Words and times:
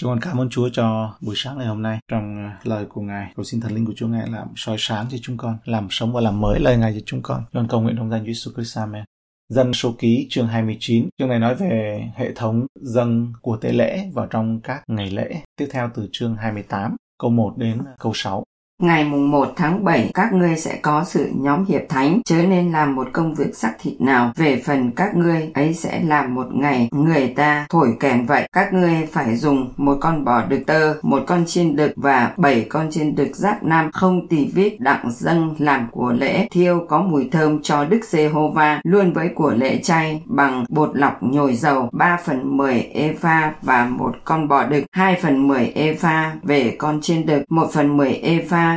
Chúng 0.00 0.10
con 0.10 0.20
cảm 0.20 0.40
ơn 0.40 0.50
Chúa 0.50 0.68
cho 0.72 1.14
buổi 1.20 1.34
sáng 1.38 1.58
ngày 1.58 1.66
hôm 1.66 1.82
nay. 1.82 1.98
Trong 2.08 2.44
ờ, 2.44 2.50
lời 2.70 2.86
của 2.88 3.00
Ngài, 3.00 3.32
cầu 3.36 3.44
xin 3.44 3.60
thần 3.60 3.72
linh 3.72 3.86
của 3.86 3.92
Chúa 3.96 4.06
Ngài 4.06 4.28
làm 4.30 4.48
soi 4.56 4.76
sáng 4.78 5.06
cho 5.10 5.18
chúng 5.22 5.36
con, 5.36 5.58
làm 5.64 5.88
sống 5.90 6.12
và 6.12 6.20
làm 6.20 6.40
mới 6.40 6.60
lời 6.60 6.76
Ngài 6.76 6.92
cho 6.94 7.00
chúng 7.06 7.22
con. 7.22 7.44
Chúng 7.52 7.62
con 7.62 7.68
cầu 7.68 7.80
nguyện 7.80 7.96
trong 7.96 8.10
danh 8.10 8.24
Chúa 8.24 8.30
Jesus 8.30 8.54
Christ. 8.54 8.78
Amen. 8.78 9.04
Dân 9.48 9.72
số 9.72 9.94
ký 9.98 10.26
chương 10.30 10.46
29. 10.46 11.08
Chương 11.18 11.28
này 11.28 11.38
nói 11.38 11.54
về 11.54 12.04
hệ 12.14 12.32
thống 12.34 12.66
dân 12.80 13.32
của 13.42 13.56
tế 13.56 13.72
lễ 13.72 14.10
vào 14.14 14.26
trong 14.26 14.60
các 14.60 14.82
ngày 14.86 15.10
lễ. 15.10 15.34
Tiếp 15.56 15.68
theo 15.70 15.90
từ 15.94 16.08
chương 16.12 16.36
28, 16.36 16.96
câu 17.18 17.30
1 17.30 17.54
đến 17.56 17.82
câu 17.98 18.12
6. 18.14 18.44
Ngày 18.80 19.04
mùng 19.04 19.30
1 19.30 19.52
tháng 19.56 19.84
7, 19.84 20.10
các 20.14 20.32
ngươi 20.32 20.56
sẽ 20.56 20.78
có 20.82 21.04
sự 21.04 21.30
nhóm 21.34 21.64
hiệp 21.64 21.82
thánh, 21.88 22.20
chớ 22.24 22.42
nên 22.42 22.72
làm 22.72 22.94
một 22.94 23.08
công 23.12 23.34
việc 23.34 23.56
sắc 23.56 23.72
thịt 23.80 24.00
nào. 24.00 24.32
Về 24.36 24.62
phần 24.66 24.90
các 24.90 25.16
ngươi, 25.16 25.50
ấy 25.54 25.74
sẽ 25.74 26.00
làm 26.02 26.34
một 26.34 26.46
ngày, 26.52 26.88
người 26.92 27.32
ta 27.36 27.66
thổi 27.70 27.88
kèn 28.00 28.26
vậy. 28.26 28.48
Các 28.52 28.72
ngươi 28.72 29.08
phải 29.12 29.36
dùng 29.36 29.72
một 29.76 29.96
con 30.00 30.24
bò 30.24 30.42
đực 30.48 30.66
tơ, 30.66 30.94
một 31.02 31.22
con 31.26 31.44
chiên 31.46 31.76
đực 31.76 31.92
và 31.96 32.32
bảy 32.36 32.66
con 32.68 32.90
chiên 32.90 33.14
đực 33.14 33.36
giáp 33.36 33.62
nam. 33.62 33.90
Không 33.92 34.28
tì 34.28 34.46
vít 34.54 34.80
đặng 34.80 35.10
dâng 35.12 35.54
làm 35.58 35.88
của 35.90 36.12
lễ. 36.12 36.48
Thiêu 36.50 36.86
có 36.88 37.02
mùi 37.02 37.28
thơm 37.32 37.62
cho 37.62 37.84
Đức 37.84 38.00
Giê-hô-va, 38.04 38.80
luôn 38.84 39.12
với 39.12 39.28
của 39.34 39.50
lễ 39.50 39.80
chay 39.82 40.22
bằng 40.26 40.64
bột 40.68 40.90
lọc 40.94 41.22
nhồi 41.22 41.54
dầu, 41.54 41.88
3 41.92 42.18
phần 42.24 42.56
10 42.56 42.80
epha 42.80 43.52
và 43.62 43.86
một 43.86 44.14
con 44.24 44.48
bò 44.48 44.64
đực, 44.64 44.84
2 44.92 45.18
phần 45.22 45.48
10 45.48 45.66
epha 45.66 46.32
về 46.42 46.76
con 46.78 47.00
chiên 47.00 47.26
đực, 47.26 47.42
1 47.48 47.70
phần 47.72 47.96
10 47.96 48.12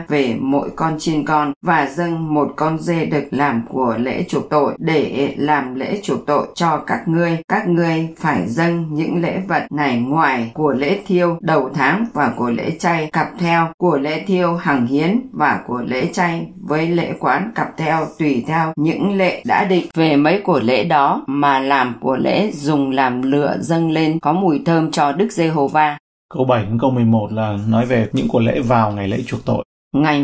về 0.08 0.36
mỗi 0.40 0.70
con 0.76 1.00
chiên 1.00 1.26
con 1.26 1.54
và 1.62 1.86
dâng 1.86 2.34
một 2.34 2.54
con 2.56 2.80
dê 2.80 3.06
đực 3.06 3.24
làm 3.32 3.62
của 3.70 3.96
lễ 4.00 4.26
chuộc 4.30 4.50
tội 4.50 4.74
để 4.78 5.34
làm 5.38 5.76
lễ 5.76 6.00
chuộc 6.04 6.26
tội 6.26 6.48
cho 6.56 6.78
các 6.78 7.08
ngươi. 7.08 7.38
Các 7.48 7.68
ngươi 7.68 8.08
phải 8.18 8.48
dâng 8.48 8.86
những 8.92 9.22
lễ 9.22 9.42
vật 9.48 9.64
này 9.72 10.00
ngoài 10.00 10.52
của 10.54 10.72
lễ 10.74 11.00
thiêu 11.08 11.38
đầu 11.42 11.70
tháng 11.74 12.06
và 12.14 12.34
của 12.38 12.50
lễ 12.50 12.72
chay 12.80 13.10
cặp 13.14 13.28
theo, 13.40 13.68
của 13.78 13.98
lễ 13.98 14.24
thiêu 14.28 14.56
hằng 14.56 14.88
hiến 14.88 15.20
và 15.32 15.62
của 15.68 15.82
lễ 15.86 16.10
chay 16.14 16.48
với 16.62 16.88
lễ 16.88 17.14
quán 17.20 17.52
cặp 17.56 17.78
theo 17.78 18.08
tùy 18.20 18.44
theo 18.48 18.74
những 18.76 19.18
lệ 19.18 19.44
đã 19.46 19.66
định 19.66 19.86
về 19.94 20.16
mấy 20.16 20.42
của 20.44 20.60
lễ 20.60 20.84
đó 20.84 21.24
mà 21.28 21.60
làm 21.60 21.94
của 22.02 22.16
lễ 22.16 22.52
dùng 22.52 22.92
làm 22.92 23.22
lửa 23.22 23.58
dâng 23.60 23.92
lên 23.92 24.20
có 24.20 24.34
mùi 24.34 24.62
thơm 24.66 24.92
cho 24.92 25.12
Đức 25.12 25.32
Giê-hô-va. 25.32 25.98
Câu 26.34 26.46
7 26.46 26.66
đến 26.66 26.78
câu 26.82 26.92
11 26.92 27.28
là 27.32 27.58
nói 27.68 27.86
về 27.86 28.08
những 28.14 28.28
của 28.28 28.40
lễ 28.40 28.60
vào 28.60 28.92
ngày 28.92 29.08
lễ 29.08 29.24
chuộc 29.28 29.46
tội. 29.46 29.64
Ngày 29.94 30.24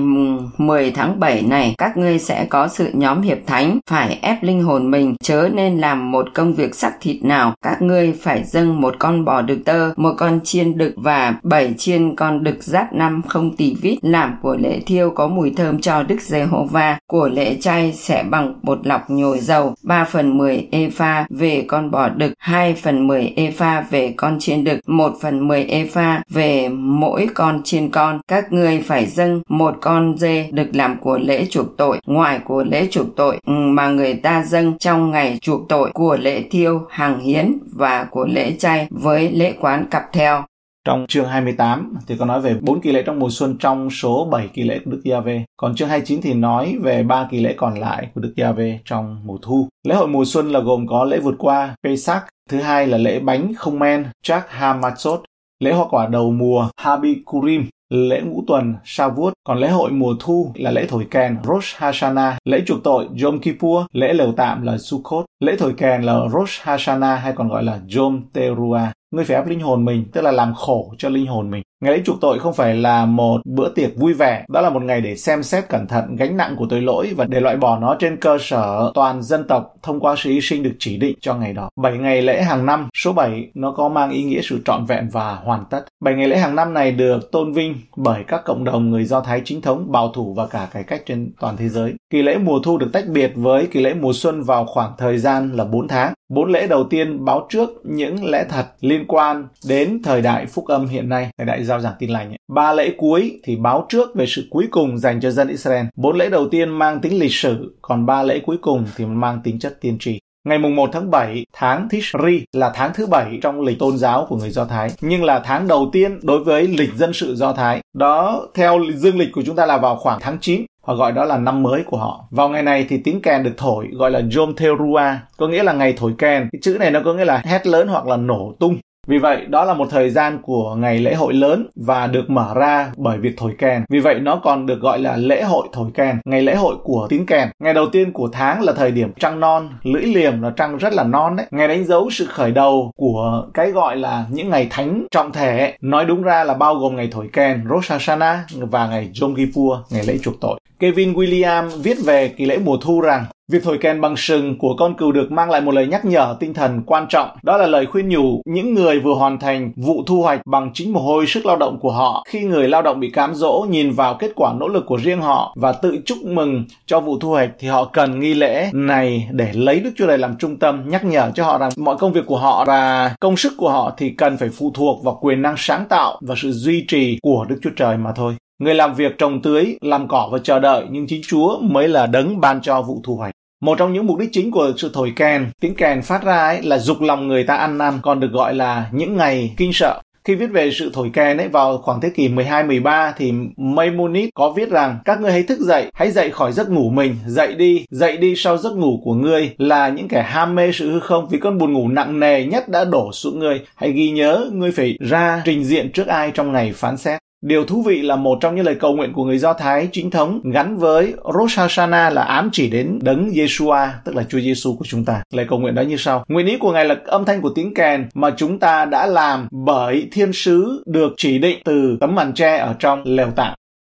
10 0.58 0.92
tháng 0.92 1.20
7 1.20 1.42
này, 1.42 1.76
các 1.78 1.98
ngươi 1.98 2.20
sẽ 2.20 2.46
có 2.50 2.68
sự 2.68 2.90
nhóm 2.94 3.22
hiệp 3.22 3.38
thánh, 3.48 3.80
phải 3.90 4.20
ép 4.22 4.44
linh 4.44 4.64
hồn 4.64 4.92
mình, 4.92 5.16
chớ 5.24 5.50
nên 5.54 5.78
làm 5.78 6.12
một 6.12 6.28
công 6.34 6.54
việc 6.54 6.76
sắc 6.76 6.94
thịt 7.02 7.24
nào. 7.24 7.54
Các 7.62 7.82
ngươi 7.82 8.14
phải 8.22 8.44
dâng 8.44 8.82
một 8.82 8.96
con 9.00 9.26
bò 9.26 9.42
đực 9.42 9.66
tơ, 9.66 9.92
một 9.96 10.14
con 10.18 10.40
chiên 10.44 10.78
đực 10.78 10.94
và 10.98 11.36
bảy 11.44 11.74
chiên 11.78 12.16
con 12.16 12.44
đực 12.44 12.64
giáp 12.64 12.94
năm 12.94 13.22
không 13.28 13.56
tỳ 13.56 13.76
vít, 13.82 13.98
làm 14.02 14.36
của 14.42 14.56
lễ 14.56 14.80
thiêu 14.86 15.10
có 15.10 15.28
mùi 15.28 15.54
thơm 15.58 15.82
cho 15.82 16.04
Đức 16.04 16.22
Giê-hô-va. 16.22 16.98
Của 17.08 17.28
lễ 17.28 17.58
chay 17.62 17.94
sẽ 17.94 18.24
bằng 18.30 18.54
bột 18.64 18.88
lọc 18.88 19.10
nhồi 19.10 19.40
dầu, 19.40 19.76
3 19.84 20.04
phần 20.04 20.38
10 20.38 20.68
epha 20.72 21.26
về 21.30 21.66
con 21.68 21.92
bò 21.92 22.10
đực, 22.10 22.34
2 22.40 22.74
phần 22.74 23.08
10 23.08 23.34
epha 23.36 23.82
về 23.82 24.14
con 24.18 24.40
chiên 24.40 24.64
đực, 24.64 24.80
1 24.88 25.14
phần 25.22 25.48
10 25.48 25.64
epha 25.64 26.22
về 26.30 26.70
mỗi 26.70 27.28
con 27.34 27.62
chiên 27.64 27.90
con. 27.90 28.20
Các 28.28 28.54
ngươi 28.54 28.82
phải 28.82 29.06
dâng 29.06 29.42
một 29.60 29.76
con 29.82 30.18
dê 30.18 30.50
được 30.52 30.68
làm 30.74 31.00
của 31.00 31.18
lễ 31.18 31.46
chuộc 31.46 31.78
tội 31.78 32.00
ngoài 32.06 32.40
của 32.46 32.64
lễ 32.64 32.88
chuộc 32.92 33.16
tội 33.16 33.40
ừ, 33.46 33.54
mà 33.54 33.90
người 33.90 34.14
ta 34.14 34.44
dâng 34.44 34.78
trong 34.78 35.12
ngày 35.12 35.38
chuộc 35.42 35.70
tội 35.70 35.92
của 35.94 36.18
lễ 36.22 36.44
thiêu 36.52 36.82
hàng 36.90 37.20
hiến 37.20 37.58
và 37.72 38.08
của 38.12 38.26
lễ 38.26 38.56
chay 38.60 38.88
với 38.90 39.32
lễ 39.32 39.54
quán 39.62 39.86
cặp 39.92 40.04
theo 40.14 40.44
trong 40.86 41.06
chương 41.08 41.28
28 41.28 41.94
thì 42.08 42.16
có 42.20 42.26
nói 42.26 42.42
về 42.42 42.56
bốn 42.62 42.82
kỳ 42.82 42.92
lễ 42.92 43.04
trong 43.06 43.20
mùa 43.20 43.30
xuân 43.30 43.58
trong 43.60 43.90
số 43.90 44.28
7 44.32 44.48
kỳ 44.54 44.64
lễ 44.64 44.80
của 44.86 44.92
Đức 44.92 45.02
Giê-hê. 45.04 45.42
Còn 45.58 45.76
chương 45.76 45.90
29 45.90 46.22
thì 46.22 46.34
nói 46.34 46.76
về 46.82 47.04
ba 47.04 47.28
kỳ 47.32 47.40
lễ 47.40 47.54
còn 47.58 47.80
lại 47.80 48.08
của 48.16 48.22
Đức 48.22 48.34
Giê-hê 48.36 48.78
trong 48.86 49.22
mùa 49.26 49.38
thu. 49.42 49.68
Lễ 49.88 49.96
hội 49.96 50.08
mùa 50.08 50.26
xuân 50.26 50.52
là 50.52 50.60
gồm 50.60 50.88
có 50.88 51.04
lễ 51.04 51.20
vượt 51.20 51.36
qua 51.38 51.76
Pesach, 51.84 52.24
thứ 52.50 52.58
hai 52.58 52.88
là 52.88 52.98
lễ 52.98 53.20
bánh 53.20 53.54
không 53.58 53.80
men 53.80 54.06
Chak 54.24 54.48
Hamatzot, 54.60 55.20
lễ 55.60 55.72
hoa 55.72 55.86
quả 55.90 56.08
đầu 56.08 56.32
mùa 56.32 56.70
Habikurim 56.78 57.66
lễ 57.90 58.22
ngũ 58.22 58.44
tuần 58.48 58.76
Shavuot, 58.84 59.34
còn 59.44 59.58
lễ 59.58 59.70
hội 59.70 59.92
mùa 59.92 60.16
thu 60.20 60.52
là 60.56 60.72
lễ 60.72 60.86
thổi 60.90 61.08
kèn 61.12 61.38
Rosh 61.44 61.76
Hashanah, 61.76 62.36
lễ 62.46 62.62
chuộc 62.66 62.84
tội 62.84 63.08
Yom 63.24 63.40
Kippur, 63.40 63.86
lễ 63.94 64.14
lều 64.14 64.32
tạm 64.32 64.62
là 64.62 64.78
Sukkot, 64.78 65.26
lễ 65.40 65.56
thổi 65.60 65.74
kèn 65.78 66.02
là 66.02 66.20
Rosh 66.34 66.62
Hashanah 66.62 67.20
hay 67.20 67.34
còn 67.36 67.50
gọi 67.50 67.64
là 67.64 67.80
Yom 67.98 68.22
Teruah. 68.34 68.92
Ngươi 69.12 69.26
phải 69.26 69.36
ép 69.36 69.48
linh 69.48 69.60
hồn 69.60 69.86
mình, 69.86 70.06
tức 70.14 70.22
là 70.22 70.32
làm 70.32 70.54
khổ 70.54 70.94
cho 70.98 71.10
linh 71.10 71.28
hồn 71.28 71.52
mình. 71.52 71.64
Ngày 71.84 71.94
lễ 71.94 72.02
chuộc 72.06 72.22
tội 72.22 72.40
không 72.40 72.54
phải 72.54 72.76
là 72.76 73.06
một 73.06 73.42
bữa 73.46 73.70
tiệc 73.70 73.96
vui 73.96 74.14
vẻ, 74.14 74.46
đó 74.50 74.62
là 74.62 74.70
một 74.70 74.84
ngày 74.84 75.02
để 75.02 75.16
xem 75.16 75.44
xét 75.44 75.70
cẩn 75.70 75.88
thận 75.88 76.16
gánh 76.16 76.38
nặng 76.38 76.56
của 76.58 76.66
tội 76.70 76.82
lỗi 76.82 77.12
và 77.18 77.26
để 77.26 77.40
loại 77.40 77.58
bỏ 77.58 77.80
nó 77.80 77.96
trên 78.00 78.18
cơ 78.18 78.38
sở 78.42 78.92
toàn 78.94 79.22
dân 79.24 79.48
tộc 79.48 79.74
thông 79.84 80.00
qua 80.00 80.16
sự 80.18 80.30
hy 80.30 80.42
sinh 80.42 80.64
được 80.64 80.76
chỉ 80.80 80.98
định 80.98 81.18
cho 81.22 81.36
ngày 81.36 81.54
đó. 81.54 81.70
7 81.76 81.98
ngày 81.98 82.22
lễ 82.22 82.42
hàng 82.42 82.66
năm, 82.66 82.90
số 82.98 83.14
7 83.14 83.52
nó 83.54 83.72
có 83.72 83.90
mang 83.90 84.12
ý 84.12 84.24
nghĩa 84.24 84.42
sự 84.44 84.62
trọn 84.66 84.86
vẹn 84.86 85.10
và 85.12 85.34
hoàn 85.36 85.64
tất. 85.70 85.86
7 86.04 86.16
ngày 86.16 86.28
lễ 86.28 86.38
hàng 86.38 86.56
năm 86.56 86.74
này 86.74 86.92
được 86.92 87.32
tôn 87.32 87.54
vinh 87.54 87.76
bởi 87.96 88.24
các 88.28 88.42
cộng 88.46 88.64
đồng 88.64 88.90
người 88.90 89.06
Do 89.06 89.22
Thái 89.22 89.42
chính 89.46 89.62
thống, 89.62 89.92
bảo 89.92 90.12
thủ 90.16 90.34
và 90.34 90.48
cả 90.48 90.68
cải 90.74 90.84
cách 90.84 91.02
trên 91.06 91.32
toàn 91.40 91.58
thế 91.58 91.70
giới. 91.70 91.94
Kỳ 92.10 92.22
lễ 92.22 92.38
mùa 92.38 92.60
thu 92.64 92.78
được 92.78 92.90
tách 92.94 93.08
biệt 93.08 93.32
với 93.36 93.68
kỳ 93.72 93.82
lễ 93.82 93.94
mùa 93.94 94.14
xuân 94.14 94.44
vào 94.44 94.66
khoảng 94.66 94.92
thời 94.98 95.18
gian 95.18 95.52
là 95.52 95.66
4 95.66 95.88
tháng. 95.88 96.14
Bốn 96.30 96.52
lễ 96.52 96.68
đầu 96.68 96.84
tiên 96.84 97.26
báo 97.26 97.48
trước 97.50 97.70
những 97.84 98.26
lẽ 98.26 98.46
thật 98.50 98.66
liên 98.82 99.06
quan 99.08 99.48
đến 99.68 100.02
thời 100.04 100.22
đại 100.22 100.46
phúc 100.46 100.66
âm 100.68 100.88
hiện 100.88 101.10
nay, 101.10 101.30
thời 101.38 101.48
đại 101.48 101.64
giao 101.70 101.80
giảng 101.80 101.94
tin 102.00 102.10
lành. 102.10 102.36
Ba 102.56 102.74
lễ 102.74 102.94
cuối 102.98 103.40
thì 103.44 103.56
báo 103.56 103.86
trước 103.90 104.16
về 104.16 104.26
sự 104.28 104.48
cuối 104.50 104.68
cùng 104.72 104.98
dành 104.98 105.20
cho 105.22 105.32
dân 105.32 105.48
Israel. 105.48 105.86
Bốn 105.96 106.18
lễ 106.18 106.30
đầu 106.30 106.50
tiên 106.50 106.70
mang 106.70 107.00
tính 107.00 107.20
lịch 107.20 107.34
sử, 107.34 107.78
còn 107.82 108.06
ba 108.06 108.24
lễ 108.24 108.40
cuối 108.46 108.58
cùng 108.62 108.86
thì 108.96 109.06
mang 109.06 109.42
tính 109.44 109.60
chất 109.60 109.82
tiên 109.82 109.98
tri. 110.00 110.20
Ngày 110.48 110.58
mùng 110.58 110.76
1 110.76 110.90
tháng 110.94 111.12
7, 111.12 111.46
tháng 111.54 111.88
Tishri 111.90 112.44
là 112.54 112.72
tháng 112.76 112.92
thứ 112.94 113.06
bảy 113.06 113.40
trong 113.42 113.62
lịch 113.62 113.80
tôn 113.80 113.98
giáo 113.98 114.26
của 114.30 114.36
người 114.36 114.50
Do 114.50 114.66
Thái, 114.66 114.92
nhưng 115.02 115.24
là 115.24 115.40
tháng 115.40 115.68
đầu 115.68 115.90
tiên 115.92 116.20
đối 116.24 116.44
với 116.44 116.68
lịch 116.68 116.94
dân 116.96 117.14
sự 117.14 117.36
Do 117.36 117.54
Thái. 117.54 117.82
Đó 117.94 118.48
theo 118.54 118.80
dương 118.96 119.18
lịch 119.18 119.30
của 119.34 119.42
chúng 119.46 119.56
ta 119.56 119.66
là 119.66 119.78
vào 119.78 119.96
khoảng 119.96 120.20
tháng 120.22 120.38
9 120.42 120.66
họ 120.90 120.96
gọi 120.96 121.12
đó 121.12 121.26
là 121.26 121.38
năm 121.38 121.64
mới 121.64 121.84
của 121.84 121.98
họ. 121.98 122.28
Vào 122.32 122.50
ngày 122.50 122.64
này 122.64 122.86
thì 122.90 122.98
tiếng 123.04 123.22
kèn 123.22 123.44
được 123.44 123.54
thổi 123.58 123.88
gọi 123.92 124.12
là 124.12 124.22
Yom 124.38 124.56
Teruah, 124.56 125.18
có 125.38 125.48
nghĩa 125.48 125.64
là 125.64 125.74
ngày 125.74 125.94
thổi 125.98 126.14
kèn. 126.18 126.50
Cái 126.52 126.60
chữ 126.62 126.78
này 126.80 126.92
nó 126.92 127.00
có 127.06 127.14
nghĩa 127.14 127.26
là 127.26 127.42
hét 127.46 127.68
lớn 127.68 127.88
hoặc 127.88 128.08
là 128.08 128.18
nổ 128.18 128.56
tung. 128.60 128.78
Vì 129.10 129.18
vậy, 129.18 129.46
đó 129.46 129.66
là 129.66 129.74
một 129.74 129.88
thời 129.90 130.10
gian 130.10 130.40
của 130.42 130.76
ngày 130.76 130.98
lễ 131.00 131.14
hội 131.14 131.34
lớn 131.34 131.68
và 131.76 132.08
được 132.08 132.30
mở 132.30 132.54
ra 132.56 132.92
bởi 132.98 133.18
việc 133.18 133.34
thổi 133.38 133.56
kèn. 133.58 133.84
Vì 133.90 134.00
vậy, 134.00 134.20
nó 134.20 134.36
còn 134.44 134.66
được 134.66 134.80
gọi 134.80 135.00
là 135.00 135.18
lễ 135.18 135.42
hội 135.42 135.68
thổi 135.74 135.92
kèn, 135.94 136.16
ngày 136.26 136.42
lễ 136.42 136.56
hội 136.56 136.76
của 136.84 137.08
tiếng 137.10 137.26
kèn. 137.26 137.50
Ngày 137.60 137.74
đầu 137.74 137.86
tiên 137.92 138.12
của 138.12 138.30
tháng 138.32 138.62
là 138.62 138.74
thời 138.74 138.92
điểm 138.92 139.12
trăng 139.20 139.40
non, 139.40 139.70
lưỡi 139.84 140.04
liềm 140.04 140.42
là 140.42 140.52
trăng 140.56 140.78
rất 140.78 140.94
là 140.94 141.04
non 141.04 141.36
đấy. 141.36 141.46
Ngày 141.52 141.68
đánh 141.68 141.86
dấu 141.86 142.10
sự 142.10 142.26
khởi 142.26 142.52
đầu 142.52 142.92
của 142.96 143.48
cái 143.54 143.72
gọi 143.72 143.96
là 143.98 144.26
những 144.32 144.50
ngày 144.50 144.68
thánh 144.70 145.08
trọng 145.12 145.32
thể. 145.32 145.74
Nói 145.82 146.06
đúng 146.06 146.22
ra 146.22 146.44
là 146.44 146.54
bao 146.54 146.76
gồm 146.76 146.96
ngày 146.96 147.10
thổi 147.12 147.30
kèn, 147.34 147.64
Rosh 147.70 147.92
Hashanah 147.92 148.40
và 148.60 148.88
ngày 148.88 149.12
Yom 149.22 149.36
Kippur, 149.36 149.78
ngày 149.90 150.04
lễ 150.08 150.18
chuộc 150.18 150.42
tội. 150.42 150.60
Kevin 150.80 151.14
William 151.14 151.70
viết 151.84 151.98
về 152.06 152.28
kỳ 152.28 152.46
lễ 152.46 152.58
mùa 152.66 152.78
thu 152.82 153.02
rằng 153.02 153.26
Việc 153.52 153.64
thổi 153.64 153.78
kèn 153.78 154.02
bằng 154.02 154.18
sừng 154.18 154.58
của 154.58 154.76
con 154.78 154.94
cừu 154.94 155.12
được 155.12 155.32
mang 155.32 155.50
lại 155.50 155.62
một 155.62 155.74
lời 155.74 155.88
nhắc 155.88 156.06
nhở 156.06 156.36
tinh 156.40 156.54
thần 156.54 156.82
quan 156.86 157.06
trọng. 157.10 157.30
Đó 157.44 157.58
là 157.58 157.68
lời 157.68 157.86
khuyên 157.86 158.10
nhủ 158.10 158.42
những 158.46 158.74
người 158.74 159.00
vừa 159.00 159.14
hoàn 159.14 159.40
thành 159.40 159.72
vụ 159.76 160.04
thu 160.08 160.22
hoạch 160.22 160.42
bằng 160.46 160.72
chính 160.74 160.94
mồ 160.94 161.00
hôi 161.00 161.28
sức 161.28 161.46
lao 161.46 161.58
động 161.58 161.80
của 161.80 161.92
họ. 161.92 162.24
Khi 162.28 162.40
người 162.40 162.68
lao 162.68 162.82
động 162.82 163.00
bị 163.00 163.10
cám 163.10 163.36
dỗ 163.36 163.66
nhìn 163.70 163.92
vào 163.92 164.14
kết 164.20 164.32
quả 164.36 164.54
nỗ 164.60 164.68
lực 164.68 164.86
của 164.86 164.98
riêng 164.98 165.22
họ 165.22 165.56
và 165.56 165.72
tự 165.72 165.98
chúc 166.06 166.18
mừng 166.24 166.64
cho 166.86 167.00
vụ 167.00 167.20
thu 167.20 167.30
hoạch 167.30 167.50
thì 167.60 167.68
họ 167.68 167.86
cần 167.86 168.20
nghi 168.20 168.34
lễ 168.34 168.70
này 168.74 169.30
để 169.32 169.50
lấy 169.54 169.80
Đức 169.80 169.92
Chúa 169.96 170.08
Trời 170.08 170.18
làm 170.18 170.36
trung 170.38 170.58
tâm, 170.58 170.90
nhắc 170.90 171.06
nhở 171.06 171.32
cho 171.36 171.46
họ 171.46 171.58
rằng 171.58 171.72
mọi 171.78 171.98
công 171.98 172.14
việc 172.14 172.26
của 172.26 172.38
họ 172.38 172.66
và 172.66 173.16
công 173.20 173.38
sức 173.38 173.54
của 173.58 173.70
họ 173.70 173.94
thì 173.98 174.10
cần 174.10 174.38
phải 174.38 174.50
phụ 174.50 174.72
thuộc 174.74 175.04
vào 175.04 175.18
quyền 175.22 175.42
năng 175.42 175.56
sáng 175.58 175.86
tạo 175.90 176.20
và 176.22 176.36
sự 176.38 176.52
duy 176.52 176.86
trì 176.88 177.20
của 177.22 177.46
Đức 177.50 177.60
Chúa 177.62 177.72
Trời 177.76 177.98
mà 177.98 178.12
thôi. 178.16 178.36
Người 178.60 178.76
làm 178.76 178.96
việc 178.96 179.18
trồng 179.18 179.42
tưới, 179.42 179.78
làm 179.82 180.08
cỏ 180.08 180.30
và 180.32 180.40
chờ 180.44 180.60
đợi, 180.60 180.86
nhưng 180.92 181.08
chính 181.08 181.22
Chúa 181.28 181.60
mới 181.62 181.88
là 181.88 182.08
đấng 182.08 182.42
ban 182.42 182.62
cho 182.62 182.82
vụ 182.82 183.02
thu 183.04 183.16
hoạch. 183.16 183.34
Một 183.64 183.78
trong 183.78 183.94
những 183.94 184.08
mục 184.08 184.18
đích 184.18 184.30
chính 184.32 184.52
của 184.52 184.72
sự 184.78 184.92
thổi 184.94 185.14
kèn, 185.16 185.50
tiếng 185.62 185.76
kèn 185.76 186.02
phát 186.02 186.24
ra 186.24 186.38
ấy 186.38 186.62
là 186.62 186.78
dục 186.78 187.02
lòng 187.02 187.28
người 187.28 187.44
ta 187.44 187.56
ăn 187.56 187.78
năn, 187.78 188.00
còn 188.02 188.20
được 188.20 188.32
gọi 188.32 188.56
là 188.56 188.90
những 188.92 189.18
ngày 189.18 189.54
kinh 189.58 189.74
sợ. 189.74 190.02
Khi 190.24 190.36
viết 190.36 190.48
về 190.52 190.72
sự 190.72 190.92
thổi 190.94 191.10
kèn 191.14 191.38
ấy 191.38 191.48
vào 191.48 191.78
khoảng 191.78 192.02
thế 192.02 192.10
kỷ 192.10 192.30
12-13 192.30 193.12
thì 193.18 193.34
Maimonides 193.58 194.30
có 194.36 194.50
viết 194.50 194.70
rằng 194.70 195.00
các 195.06 195.22
ngươi 195.22 195.32
hãy 195.32 195.44
thức 195.44 195.60
dậy, 195.60 195.92
hãy 195.94 196.12
dậy 196.12 196.30
khỏi 196.30 196.52
giấc 196.52 196.70
ngủ 196.70 196.90
mình, 196.90 197.16
dậy 197.26 197.54
đi, 197.54 197.86
dậy 197.90 198.18
đi 198.18 198.34
sau 198.36 198.58
giấc 198.58 198.76
ngủ 198.76 199.02
của 199.04 199.14
ngươi 199.14 199.56
là 199.58 199.90
những 199.90 200.08
kẻ 200.08 200.22
ham 200.22 200.56
mê 200.56 200.72
sự 200.72 200.92
hư 200.92 201.00
không 201.00 201.28
vì 201.30 201.40
cơn 201.40 201.58
buồn 201.58 201.74
ngủ 201.74 201.88
nặng 201.88 202.20
nề 202.20 202.46
nhất 202.46 202.70
đã 202.70 202.86
đổ 202.86 203.12
xuống 203.14 203.40
ngươi. 203.40 203.62
Hãy 203.76 203.92
ghi 203.92 204.12
nhớ 204.12 204.50
ngươi 204.54 204.72
phải 204.72 204.98
ra 205.00 205.42
trình 205.46 205.64
diện 205.64 205.92
trước 205.92 206.08
ai 206.08 206.32
trong 206.32 206.52
ngày 206.52 206.74
phán 206.76 206.98
xét. 206.98 207.20
Điều 207.42 207.66
thú 207.66 207.82
vị 207.82 208.02
là 208.02 208.16
một 208.16 208.38
trong 208.42 208.56
những 208.56 208.66
lời 208.66 208.76
cầu 208.76 208.96
nguyện 208.96 209.14
của 209.14 209.24
người 209.24 209.38
Do 209.38 209.54
Thái 209.54 209.90
chính 209.92 210.12
thống 210.12 210.42
gắn 210.54 210.78
với 210.78 211.14
Rosh 211.40 211.58
Hashanah 211.58 212.14
là 212.14 212.22
ám 212.22 212.50
chỉ 212.52 212.70
đến 212.70 213.00
đấng 213.02 213.30
Yeshua, 213.30 213.88
tức 214.06 214.16
là 214.16 214.24
Chúa 214.24 214.40
Giêsu 214.40 214.76
của 214.76 214.86
chúng 214.86 215.06
ta. 215.06 215.24
Lời 215.34 215.46
cầu 215.50 215.60
nguyện 215.60 215.76
đó 215.76 215.82
như 215.82 215.98
sau. 215.98 216.24
Nguyện 216.28 216.48
ý 216.48 216.58
của 216.58 216.72
Ngài 216.72 216.86
là 216.86 216.96
âm 217.06 217.26
thanh 217.26 217.42
của 217.42 217.52
tiếng 217.56 217.74
kèn 217.74 218.10
mà 218.14 218.32
chúng 218.38 218.60
ta 218.60 218.86
đã 218.86 219.08
làm 219.08 219.48
bởi 219.66 220.08
thiên 220.12 220.34
sứ 220.34 220.84
được 220.86 221.14
chỉ 221.18 221.38
định 221.38 221.60
từ 221.66 221.98
tấm 222.00 222.16
màn 222.16 222.34
tre 222.34 222.58
ở 222.58 222.76
trong 222.80 223.04
lều 223.06 223.28
tạm 223.36 223.54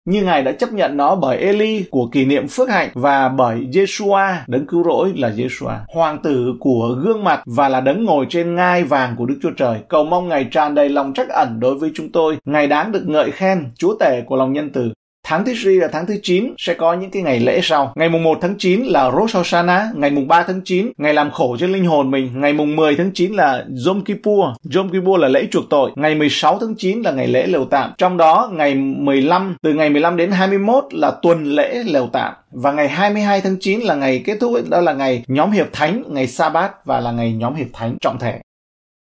như 0.05 0.23
Ngài 0.25 0.43
đã 0.43 0.53
chấp 0.53 0.73
nhận 0.73 0.97
nó 0.97 1.15
bởi 1.15 1.37
Eli 1.37 1.85
của 1.91 2.09
kỷ 2.13 2.25
niệm 2.25 2.49
phước 2.49 2.71
hạnh 2.71 2.91
và 2.95 3.29
bởi 3.29 3.69
Yeshua, 3.75 4.19
đấng 4.47 4.67
cứu 4.67 4.85
rỗi 4.85 5.13
là 5.17 5.33
Yeshua, 5.39 5.73
hoàng 5.89 6.19
tử 6.23 6.55
của 6.61 6.97
gương 7.03 7.25
mặt 7.25 7.43
và 7.47 7.69
là 7.69 7.81
đấng 7.81 8.05
ngồi 8.05 8.27
trên 8.29 8.55
ngai 8.55 8.85
vàng 8.85 9.15
của 9.17 9.27
Đức 9.27 9.39
Chúa 9.43 9.51
Trời. 9.57 9.79
Cầu 9.89 10.05
mong 10.05 10.29
Ngài 10.29 10.45
tràn 10.45 10.75
đầy 10.75 10.89
lòng 10.89 11.13
trắc 11.15 11.29
ẩn 11.29 11.61
đối 11.61 11.75
với 11.75 11.91
chúng 11.95 12.13
tôi. 12.13 12.39
Ngài 12.45 12.67
đáng 12.67 12.93
được 12.93 13.03
ngợi 13.07 13.31
khen, 13.31 13.65
Chúa 13.75 13.97
tể 14.01 14.23
của 14.27 14.37
lòng 14.37 14.53
nhân 14.53 14.71
từ. 14.73 14.93
Tháng 15.31 15.45
thứ 15.45 15.53
Tishri 15.53 15.77
là 15.77 15.89
tháng 15.93 16.07
thứ 16.07 16.15
9 16.23 16.55
sẽ 16.59 16.75
có 16.75 16.95
những 16.95 17.11
cái 17.11 17.23
ngày 17.23 17.41
lễ 17.41 17.61
sau. 17.63 17.93
Ngày 17.95 18.09
mùng 18.09 18.23
1 18.23 18.39
tháng 18.41 18.55
9 18.59 18.85
là 18.85 19.11
Rosh 19.11 19.37
Hashanah, 19.37 19.83
ngày 19.95 20.11
mùng 20.11 20.29
3 20.29 20.43
tháng 20.43 20.61
9 20.65 20.93
ngày 20.99 21.15
làm 21.15 21.31
khổ 21.31 21.57
cho 21.61 21.67
linh 21.67 21.85
hồn 21.85 22.11
mình, 22.11 22.41
ngày 22.41 22.53
mùng 22.53 22.77
10 22.77 22.97
tháng 22.97 23.11
9 23.15 23.33
là 23.33 23.65
Yom 23.87 24.05
Kippur. 24.05 24.45
Yom 24.75 24.89
Kippur 24.89 25.21
là 25.21 25.29
lễ 25.29 25.47
chuộc 25.51 25.65
tội. 25.71 25.91
Ngày 25.97 26.15
16 26.15 26.59
tháng 26.61 26.75
9 26.75 27.03
là 27.03 27.11
ngày 27.11 27.29
lễ 27.29 27.47
lều 27.47 27.65
tạm. 27.65 27.93
Trong 27.99 28.17
đó 28.17 28.51
ngày 28.53 28.75
15 28.75 29.57
từ 29.63 29.75
ngày 29.75 29.91
15 29.91 30.17
đến 30.17 30.31
21 30.31 30.85
là 30.91 31.13
tuần 31.23 31.45
lễ 31.45 31.83
lều 31.87 32.09
tạm 32.13 32.35
và 32.53 32.73
ngày 32.73 32.89
22 32.89 33.41
tháng 33.41 33.57
9 33.61 33.81
là 33.81 33.95
ngày 33.95 34.23
kết 34.25 34.37
thúc 34.41 34.53
đó 34.71 34.81
là 34.81 34.93
ngày 34.93 35.25
nhóm 35.29 35.51
hiệp 35.51 35.73
thánh, 35.73 36.03
ngày 36.07 36.27
Sa-bát 36.27 36.87
và 36.87 37.01
là 37.01 37.13
ngày 37.13 37.33
nhóm 37.33 37.55
hiệp 37.55 37.69
thánh 37.73 37.97
trọng 38.01 38.19
thể. 38.19 38.41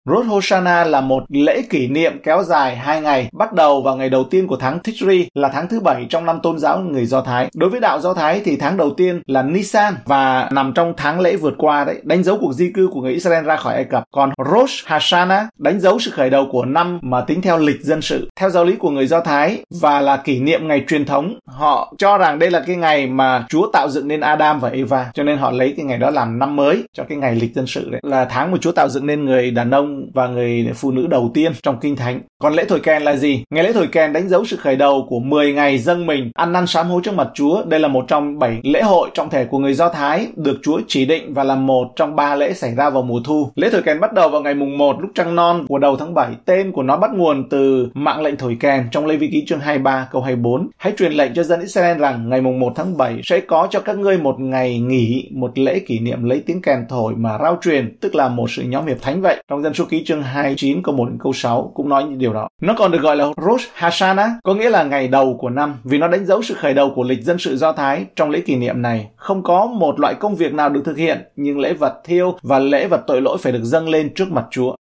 Rosh 0.10 0.30
Hashanah 0.32 0.88
là 0.88 1.02
một 1.02 1.24
lễ 1.30 1.62
kỷ 1.70 1.88
niệm 1.88 2.20
kéo 2.24 2.44
dài 2.44 2.76
hai 2.76 3.02
ngày, 3.02 3.30
bắt 3.34 3.54
đầu 3.54 3.82
vào 3.82 3.96
ngày 3.96 4.10
đầu 4.10 4.24
tiên 4.24 4.48
của 4.48 4.56
tháng 4.56 4.80
Tishri 4.80 5.28
là 5.34 5.50
tháng 5.54 5.68
thứ 5.68 5.80
bảy 5.80 6.06
trong 6.10 6.26
năm 6.26 6.40
tôn 6.44 6.60
giáo 6.60 6.80
người 6.80 7.06
Do 7.06 7.22
Thái. 7.22 7.50
Đối 7.56 7.70
với 7.70 7.80
đạo 7.80 8.00
Do 8.00 8.14
Thái 8.14 8.42
thì 8.46 8.58
tháng 8.58 8.78
đầu 8.78 8.90
tiên 8.98 9.22
là 9.28 9.44
Nisan 9.44 9.94
và 10.06 10.50
nằm 10.52 10.74
trong 10.76 10.94
tháng 10.98 11.20
lễ 11.20 11.36
vượt 11.36 11.54
qua 11.58 11.84
đấy, 11.84 11.96
đánh 12.04 12.24
dấu 12.24 12.38
cuộc 12.42 12.54
di 12.54 12.72
cư 12.72 12.90
của 12.94 13.02
người 13.02 13.14
Israel 13.14 13.46
ra 13.46 13.56
khỏi 13.56 13.74
Ai 13.74 13.84
Cập. 13.84 14.04
Còn 14.12 14.32
Rosh 14.54 14.86
Hashanah 14.86 15.46
đánh 15.58 15.80
dấu 15.80 16.00
sự 16.00 16.12
khởi 16.12 16.30
đầu 16.30 16.48
của 16.52 16.66
năm 16.66 17.00
mà 17.02 17.22
tính 17.22 17.42
theo 17.42 17.58
lịch 17.58 17.82
dân 17.82 18.02
sự. 18.02 18.30
Theo 18.40 18.50
giáo 18.50 18.66
lý 18.66 18.76
của 18.76 18.90
người 18.90 19.08
Do 19.08 19.20
Thái 19.20 19.64
và 19.82 20.02
là 20.02 20.18
kỷ 20.18 20.40
niệm 20.40 20.68
ngày 20.68 20.84
truyền 20.88 21.06
thống, 21.06 21.40
họ 21.46 21.94
cho 21.98 22.18
rằng 22.18 22.40
đây 22.40 22.52
là 22.52 22.64
cái 22.68 22.76
ngày 22.76 23.08
mà 23.08 23.46
Chúa 23.50 23.70
tạo 23.74 23.90
dựng 23.90 24.08
nên 24.08 24.22
Adam 24.22 24.60
và 24.60 24.70
Eva, 24.70 25.12
cho 25.14 25.24
nên 25.24 25.38
họ 25.38 25.52
lấy 25.52 25.74
cái 25.78 25.86
ngày 25.86 25.98
đó 25.98 26.10
làm 26.10 26.40
năm 26.40 26.56
mới 26.56 26.84
cho 26.94 27.04
cái 27.04 27.18
ngày 27.18 27.36
lịch 27.36 27.56
dân 27.56 27.68
sự 27.68 27.90
đấy. 27.90 28.02
Là 28.04 28.26
tháng 28.26 28.52
mà 28.52 28.58
Chúa 28.62 28.72
tạo 28.72 28.90
dựng 28.90 29.08
nên 29.08 29.26
người 29.26 29.52
đàn 29.52 29.72
ông 29.72 29.95
và 30.14 30.28
người 30.28 30.72
phụ 30.76 30.92
nữ 30.92 31.08
đầu 31.08 31.32
tiên 31.34 31.52
trong 31.64 31.78
kinh 31.82 31.96
thánh. 31.96 32.22
Còn 32.42 32.54
lễ 32.54 32.66
thổi 32.70 32.80
kèn 32.80 33.02
là 33.02 33.16
gì? 33.16 33.44
Ngày 33.50 33.64
lễ 33.64 33.74
thổi 33.74 33.88
kèn 33.88 34.14
đánh 34.14 34.30
dấu 34.30 34.46
sự 34.46 34.58
khởi 34.58 34.76
đầu 34.76 35.06
của 35.10 35.20
10 35.20 35.54
ngày 35.54 35.78
dâng 35.78 36.06
mình, 36.06 36.32
ăn 36.34 36.54
năn 36.54 36.68
sám 36.68 36.88
hối 36.88 37.02
trước 37.04 37.14
mặt 37.14 37.28
Chúa. 37.34 37.64
Đây 37.66 37.80
là 37.80 37.88
một 37.88 38.06
trong 38.08 38.40
7 38.40 38.60
lễ 38.64 38.82
hội 38.82 39.10
trọng 39.14 39.30
thể 39.30 39.46
của 39.46 39.60
người 39.60 39.74
Do 39.74 39.90
Thái 39.90 40.28
được 40.36 40.60
Chúa 40.64 40.80
chỉ 40.88 41.06
định 41.06 41.34
và 41.34 41.44
là 41.44 41.56
một 41.56 41.88
trong 41.96 42.16
ba 42.16 42.36
lễ 42.36 42.54
xảy 42.54 42.76
ra 42.76 42.90
vào 42.90 43.04
mùa 43.04 43.20
thu. 43.26 43.50
Lễ 43.56 43.70
thổi 43.72 43.82
kèn 43.82 44.00
bắt 44.00 44.14
đầu 44.14 44.30
vào 44.30 44.42
ngày 44.42 44.54
mùng 44.54 44.78
1 44.78 45.02
lúc 45.02 45.12
trăng 45.16 45.36
non 45.36 45.66
của 45.68 45.78
đầu 45.78 45.96
tháng 45.98 46.14
7. 46.14 46.28
Tên 46.46 46.72
của 46.72 46.84
nó 46.84 46.98
bắt 46.98 47.12
nguồn 47.14 47.50
từ 47.50 47.90
mạng 47.94 48.22
lệnh 48.22 48.38
thổi 48.38 48.58
kèn 48.60 48.84
trong 48.92 49.06
Lê 49.06 49.16
Vi 49.16 49.30
Ký 49.32 49.46
chương 49.48 49.60
23 49.60 50.08
câu 50.12 50.22
24. 50.22 50.68
Hãy 50.78 50.94
truyền 50.98 51.12
lệnh 51.12 51.34
cho 51.34 51.44
dân 51.44 51.60
Israel 51.60 51.98
rằng 51.98 52.30
ngày 52.30 52.42
mùng 52.42 52.60
1 52.60 52.74
tháng 52.76 52.98
7 52.98 53.22
sẽ 53.24 53.40
có 53.40 53.68
cho 53.72 53.80
các 53.80 53.98
ngươi 53.98 54.18
một 54.18 54.40
ngày 54.40 54.80
nghỉ, 54.80 55.30
một 55.34 55.60
lễ 55.60 55.80
kỷ 55.80 56.00
niệm 56.00 56.24
lấy 56.24 56.44
tiếng 56.46 56.62
kèn 56.62 56.80
thổi 56.90 57.14
mà 57.16 57.38
rao 57.44 57.58
truyền, 57.62 57.98
tức 58.02 58.16
là 58.16 58.28
một 58.28 58.52
sự 58.52 58.64
nhóm 58.64 58.88
hiệp 58.88 59.02
thánh 59.02 59.22
vậy. 59.22 59.44
Trong 59.50 59.64
dân 59.64 59.74
số 59.74 59.85
ký 59.90 60.04
chương 60.06 60.24
29 60.24 60.84
câu 60.84 60.96
1 60.96 61.06
đến 61.06 61.18
câu 61.24 61.34
6 61.34 61.72
cũng 61.76 61.90
nói 61.90 62.04
những 62.04 62.18
điều 62.18 62.34
đó. 62.34 62.48
Nó 62.62 62.74
còn 62.78 62.92
được 62.92 63.02
gọi 63.02 63.16
là 63.16 63.26
Rosh 63.38 63.70
Hashanah, 63.74 64.30
có 64.44 64.54
nghĩa 64.54 64.70
là 64.70 64.84
ngày 64.84 65.08
đầu 65.08 65.38
của 65.40 65.50
năm, 65.50 65.74
vì 65.84 65.98
nó 65.98 66.08
đánh 66.08 66.26
dấu 66.26 66.42
sự 66.42 66.54
khởi 66.54 66.74
đầu 66.74 66.92
của 66.96 67.04
lịch 67.04 67.24
dân 67.24 67.38
sự 67.38 67.58
Do 67.58 67.72
Thái. 67.72 68.06
Trong 68.16 68.30
lễ 68.30 68.40
kỷ 68.40 68.56
niệm 68.56 68.82
này, 68.82 69.08
không 69.16 69.44
có 69.44 69.66
một 69.66 70.00
loại 70.00 70.14
công 70.14 70.36
việc 70.36 70.54
nào 70.54 70.70
được 70.70 70.82
thực 70.86 70.98
hiện, 70.98 71.22
nhưng 71.36 71.60
lễ 71.60 71.74
vật 71.74 72.02
thiêu 72.06 72.38
và 72.42 72.60
lễ 72.60 72.88
vật 72.88 73.02
tội 73.08 73.22
lỗi 73.22 73.38
phải 73.42 73.54
được 73.54 73.64
dâng 73.64 73.90
lên 73.90 74.14
trước 74.14 74.32
mặt 74.32 74.46
Chúa. 74.52 74.76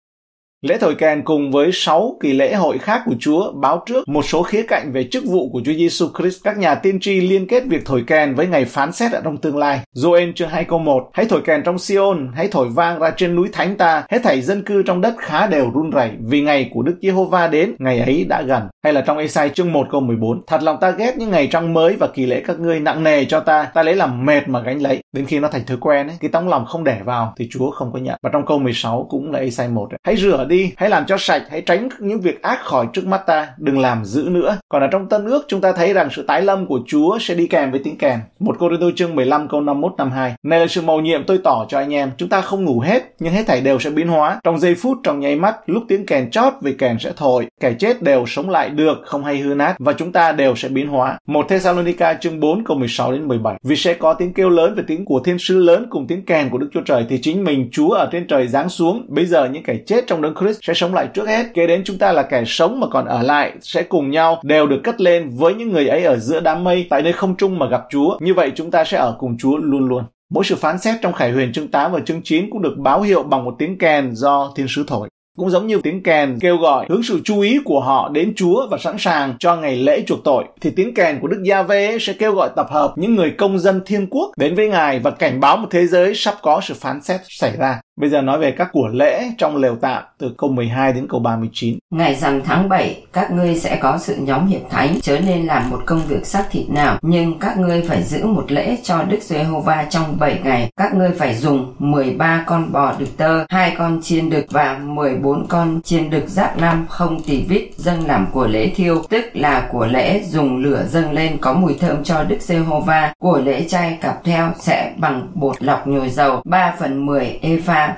Lễ 0.63 0.77
thổi 0.77 0.95
kèn 0.95 1.21
cùng 1.23 1.51
với 1.51 1.69
6 1.73 2.17
kỳ 2.19 2.33
lễ 2.33 2.53
hội 2.55 2.77
khác 2.77 3.01
của 3.05 3.15
Chúa 3.19 3.51
báo 3.51 3.83
trước 3.85 4.07
một 4.07 4.25
số 4.25 4.43
khía 4.43 4.63
cạnh 4.67 4.91
về 4.91 5.07
chức 5.11 5.23
vụ 5.25 5.49
của 5.49 5.61
Chúa 5.65 5.73
Giêsu 5.73 6.07
Christ. 6.17 6.43
Các 6.43 6.57
nhà 6.57 6.75
tiên 6.75 6.99
tri 6.99 7.21
liên 7.21 7.47
kết 7.47 7.63
việc 7.65 7.85
thổi 7.85 8.03
kèn 8.07 8.35
với 8.35 8.47
ngày 8.47 8.65
phán 8.65 8.91
xét 8.91 9.11
ở 9.11 9.21
trong 9.23 9.37
tương 9.37 9.57
lai. 9.57 9.79
Joel 9.95 10.33
chương 10.33 10.49
2 10.49 10.63
câu 10.63 10.79
1 10.79 11.09
Hãy 11.13 11.25
thổi 11.25 11.41
kèn 11.45 11.63
trong 11.63 11.79
Sion, 11.79 12.31
hãy 12.35 12.47
thổi 12.47 12.67
vang 12.69 12.99
ra 12.99 13.11
trên 13.17 13.35
núi 13.35 13.49
thánh 13.53 13.75
ta, 13.77 14.03
hết 14.09 14.19
thảy 14.23 14.41
dân 14.41 14.63
cư 14.63 14.83
trong 14.83 15.01
đất 15.01 15.13
khá 15.17 15.47
đều 15.47 15.71
run 15.73 15.89
rẩy 15.89 16.11
vì 16.21 16.41
ngày 16.41 16.69
của 16.73 16.81
Đức 16.81 16.95
Giê-hô-va 17.01 17.47
đến, 17.47 17.75
ngày 17.79 17.99
ấy 17.99 18.25
đã 18.29 18.41
gần. 18.41 18.63
Hay 18.83 18.93
là 18.93 19.01
trong 19.01 19.17
Esai 19.17 19.49
chương 19.49 19.71
1 19.71 19.87
câu 19.91 20.01
14 20.01 20.41
Thật 20.47 20.63
lòng 20.63 20.77
ta 20.81 20.91
ghét 20.91 21.17
những 21.17 21.29
ngày 21.29 21.47
trăng 21.47 21.73
mới 21.73 21.95
và 21.99 22.07
kỳ 22.07 22.25
lễ 22.25 22.43
các 22.47 22.59
ngươi 22.59 22.79
nặng 22.79 23.03
nề 23.03 23.25
cho 23.25 23.39
ta, 23.39 23.63
ta 23.73 23.83
lấy 23.83 23.95
làm 23.95 24.25
mệt 24.25 24.47
mà 24.47 24.59
gánh 24.61 24.81
lấy. 24.81 25.03
Đến 25.13 25.25
khi 25.25 25.39
nó 25.39 25.47
thành 25.47 25.65
thói 25.65 25.77
quen 25.77 26.07
ấy, 26.07 26.17
cái 26.19 26.29
tấm 26.31 26.47
lòng 26.47 26.65
không 26.65 26.83
để 26.83 26.97
vào 27.05 27.33
thì 27.37 27.47
Chúa 27.51 27.71
không 27.71 27.91
có 27.93 27.99
nhận. 27.99 28.19
Và 28.23 28.29
trong 28.33 28.45
câu 28.45 28.59
16 28.59 29.07
cũng 29.09 29.31
là 29.31 29.39
Esai 29.39 29.67
1 29.67 29.87
ấy. 29.91 29.97
Hãy 30.03 30.17
rửa 30.17 30.45
đi, 30.49 30.52
hãy 30.77 30.89
làm 30.89 31.05
cho 31.05 31.17
sạch, 31.19 31.43
hãy 31.49 31.61
tránh 31.61 31.89
những 31.99 32.21
việc 32.21 32.41
ác 32.41 32.59
khỏi 32.63 32.87
trước 32.93 33.05
mắt 33.05 33.21
ta, 33.27 33.47
đừng 33.57 33.79
làm 33.79 34.05
dữ 34.05 34.27
nữa. 34.31 34.57
Còn 34.69 34.81
ở 34.81 34.87
trong 34.91 35.09
Tân 35.09 35.25
ước 35.25 35.45
chúng 35.47 35.61
ta 35.61 35.71
thấy 35.71 35.93
rằng 35.93 36.09
sự 36.11 36.23
tái 36.27 36.41
lâm 36.41 36.65
của 36.65 36.79
Chúa 36.87 37.17
sẽ 37.19 37.35
đi 37.35 37.47
kèm 37.47 37.71
với 37.71 37.81
tiếng 37.83 37.97
kèn. 37.97 38.19
Một 38.39 38.55
cô 38.59 38.69
Tô 38.79 38.91
chương 38.95 39.15
15 39.15 39.47
câu 39.47 39.61
51 39.61 39.93
52. 39.97 40.33
Này 40.43 40.59
là 40.59 40.67
sự 40.67 40.81
mầu 40.81 41.01
nhiệm 41.01 41.23
tôi 41.23 41.39
tỏ 41.43 41.65
cho 41.69 41.77
anh 41.77 41.93
em, 41.93 42.11
chúng 42.17 42.29
ta 42.29 42.41
không 42.41 42.63
ngủ 42.63 42.79
hết, 42.79 43.13
nhưng 43.19 43.33
hết 43.33 43.43
thảy 43.47 43.61
đều 43.61 43.79
sẽ 43.79 43.89
biến 43.89 44.07
hóa. 44.07 44.39
Trong 44.43 44.59
giây 44.59 44.75
phút, 44.75 44.97
trong 45.03 45.19
nháy 45.19 45.35
mắt, 45.35 45.55
lúc 45.65 45.83
tiếng 45.87 46.05
kèn 46.05 46.29
chót 46.31 46.53
vì 46.61 46.73
kèn 46.73 46.99
sẽ 46.99 47.11
thổi, 47.15 47.47
kẻ 47.61 47.73
chết 47.79 48.01
đều 48.01 48.25
sống 48.25 48.49
lại 48.49 48.69
được, 48.69 48.97
không 49.05 49.23
hay 49.23 49.37
hư 49.37 49.53
nát 49.53 49.75
và 49.79 49.93
chúng 49.93 50.11
ta 50.11 50.31
đều 50.31 50.55
sẽ 50.55 50.69
biến 50.69 50.87
hóa. 50.87 51.17
Một 51.27 51.45
Thessalonica 51.49 52.13
chương 52.13 52.39
4 52.39 52.63
câu 52.63 52.77
16 52.77 53.11
đến 53.11 53.27
17. 53.27 53.55
Vì 53.63 53.75
sẽ 53.75 53.93
có 53.93 54.13
tiếng 54.13 54.33
kêu 54.33 54.49
lớn 54.49 54.73
về 54.75 54.83
tiếng 54.87 55.05
của 55.05 55.19
thiên 55.19 55.39
sứ 55.39 55.57
lớn 55.57 55.87
cùng 55.89 56.07
tiếng 56.07 56.25
kèn 56.25 56.49
của 56.49 56.57
Đức 56.57 56.69
Chúa 56.73 56.81
Trời 56.81 57.05
thì 57.09 57.19
chính 57.21 57.43
mình 57.43 57.69
Chúa 57.71 57.89
ở 57.89 58.09
trên 58.11 58.27
trời 58.27 58.47
giáng 58.47 58.69
xuống. 58.69 59.05
Bây 59.07 59.25
giờ 59.25 59.49
những 59.49 59.63
kẻ 59.63 59.75
chết 59.85 60.07
trong 60.07 60.21
đấng 60.21 60.35
Chris 60.43 60.57
sẽ 60.61 60.73
sống 60.73 60.93
lại 60.93 61.07
trước 61.13 61.27
hết 61.27 61.53
kế 61.53 61.67
đến 61.67 61.81
chúng 61.85 61.97
ta 61.97 62.11
là 62.11 62.23
kẻ 62.23 62.43
sống 62.45 62.79
mà 62.79 62.87
còn 62.91 63.05
ở 63.05 63.21
lại 63.23 63.51
sẽ 63.61 63.83
cùng 63.83 64.11
nhau 64.11 64.41
đều 64.43 64.67
được 64.67 64.79
cất 64.83 65.01
lên 65.01 65.29
với 65.35 65.53
những 65.53 65.71
người 65.71 65.87
ấy 65.87 66.03
ở 66.03 66.17
giữa 66.17 66.39
đám 66.39 66.63
mây 66.63 66.87
tại 66.89 67.01
nơi 67.01 67.13
không 67.13 67.35
trung 67.35 67.59
mà 67.59 67.65
gặp 67.69 67.83
Chúa. 67.89 68.17
Như 68.19 68.33
vậy 68.33 68.51
chúng 68.55 68.71
ta 68.71 68.83
sẽ 68.83 68.97
ở 68.97 69.15
cùng 69.19 69.37
Chúa 69.37 69.57
luôn 69.57 69.87
luôn. 69.87 70.03
Mỗi 70.33 70.43
sự 70.43 70.55
phán 70.55 70.79
xét 70.79 70.95
trong 71.01 71.13
Khải 71.13 71.31
Huyền 71.31 71.53
chương 71.53 71.67
8 71.67 71.91
và 71.91 71.99
chương 72.05 72.21
9 72.23 72.49
cũng 72.49 72.61
được 72.61 72.75
báo 72.77 73.01
hiệu 73.01 73.23
bằng 73.23 73.43
một 73.43 73.55
tiếng 73.59 73.77
kèn 73.77 74.09
do 74.13 74.51
thiên 74.55 74.67
sứ 74.69 74.83
thổi. 74.87 75.09
Cũng 75.37 75.49
giống 75.49 75.67
như 75.67 75.79
tiếng 75.83 76.03
kèn 76.03 76.37
kêu 76.41 76.57
gọi 76.57 76.85
hướng 76.89 77.03
sự 77.03 77.21
chú 77.23 77.39
ý 77.39 77.59
của 77.65 77.79
họ 77.79 78.09
đến 78.09 78.33
Chúa 78.35 78.67
và 78.71 78.77
sẵn 78.77 78.95
sàng 78.99 79.33
cho 79.39 79.55
ngày 79.55 79.75
lễ 79.75 80.03
chuộc 80.07 80.23
tội, 80.23 80.43
thì 80.61 80.71
tiếng 80.75 80.93
kèn 80.93 81.19
của 81.21 81.27
Đức 81.27 81.43
Gia-vê 81.43 81.97
sẽ 82.01 82.13
kêu 82.13 82.33
gọi 82.33 82.49
tập 82.55 82.67
hợp 82.69 82.93
những 82.95 83.15
người 83.15 83.31
công 83.31 83.59
dân 83.59 83.81
thiên 83.85 84.07
quốc 84.09 84.31
đến 84.37 84.55
với 84.55 84.69
Ngài 84.69 84.99
và 84.99 85.11
cảnh 85.11 85.39
báo 85.39 85.57
một 85.57 85.67
thế 85.71 85.87
giới 85.87 86.15
sắp 86.15 86.35
có 86.41 86.61
sự 86.63 86.73
phán 86.73 87.01
xét 87.01 87.21
xảy 87.23 87.57
ra. 87.57 87.81
Bây 87.95 88.09
giờ 88.09 88.21
nói 88.21 88.39
về 88.39 88.51
các 88.51 88.69
của 88.71 88.87
lễ 88.87 89.31
trong 89.37 89.57
lều 89.57 89.75
tạm 89.75 90.03
từ 90.17 90.33
câu 90.37 90.49
12 90.49 90.93
đến 90.93 91.07
câu 91.09 91.19
39. 91.19 91.77
Ngày 91.91 92.15
rằm 92.15 92.41
tháng 92.41 92.69
7, 92.69 93.03
các 93.13 93.31
ngươi 93.31 93.55
sẽ 93.55 93.75
có 93.75 93.97
sự 93.97 94.15
nhóm 94.15 94.47
hiệp 94.47 94.61
thánh, 94.69 95.01
chớ 95.01 95.19
nên 95.25 95.45
làm 95.45 95.69
một 95.69 95.81
công 95.85 96.01
việc 96.07 96.25
xác 96.25 96.45
thịt 96.51 96.69
nào, 96.69 96.97
nhưng 97.01 97.39
các 97.39 97.57
ngươi 97.57 97.81
phải 97.81 98.03
giữ 98.03 98.25
một 98.25 98.51
lễ 98.51 98.77
cho 98.83 99.03
Đức 99.03 99.21
Giê-hô-va 99.21 99.85
trong 99.89 100.19
7 100.19 100.39
ngày. 100.43 100.71
Các 100.77 100.95
ngươi 100.95 101.11
phải 101.11 101.35
dùng 101.35 101.75
13 101.79 102.43
con 102.47 102.71
bò 102.71 102.93
đực 102.99 103.17
tơ, 103.17 103.45
hai 103.49 103.75
con 103.77 104.01
chiên 104.01 104.29
đực 104.29 104.45
và 104.49 104.79
14 104.83 105.45
con 105.47 105.81
chiên 105.83 106.09
đực 106.09 106.27
giáp 106.27 106.57
năm 106.57 106.85
không 106.89 107.23
tỳ 107.23 107.45
vít 107.49 107.63
dâng 107.77 108.07
làm 108.07 108.27
của 108.31 108.47
lễ 108.47 108.71
thiêu, 108.75 109.01
tức 109.09 109.25
là 109.33 109.67
của 109.71 109.85
lễ 109.85 110.23
dùng 110.23 110.57
lửa 110.57 110.85
dâng 110.89 111.11
lên 111.11 111.37
có 111.41 111.53
mùi 111.53 111.73
thơm 111.79 112.03
cho 112.03 112.23
Đức 112.23 112.41
Giê-hô-va. 112.41 113.13
Của 113.19 113.37
lễ 113.37 113.65
chay 113.67 113.97
cặp 114.01 114.23
theo 114.23 114.49
sẽ 114.59 114.93
bằng 114.97 115.27
bột 115.33 115.63
lọc 115.63 115.87
nhồi 115.87 116.09
dầu, 116.09 116.41
3 116.45 116.73
phần 116.79 117.05
10 117.05 117.39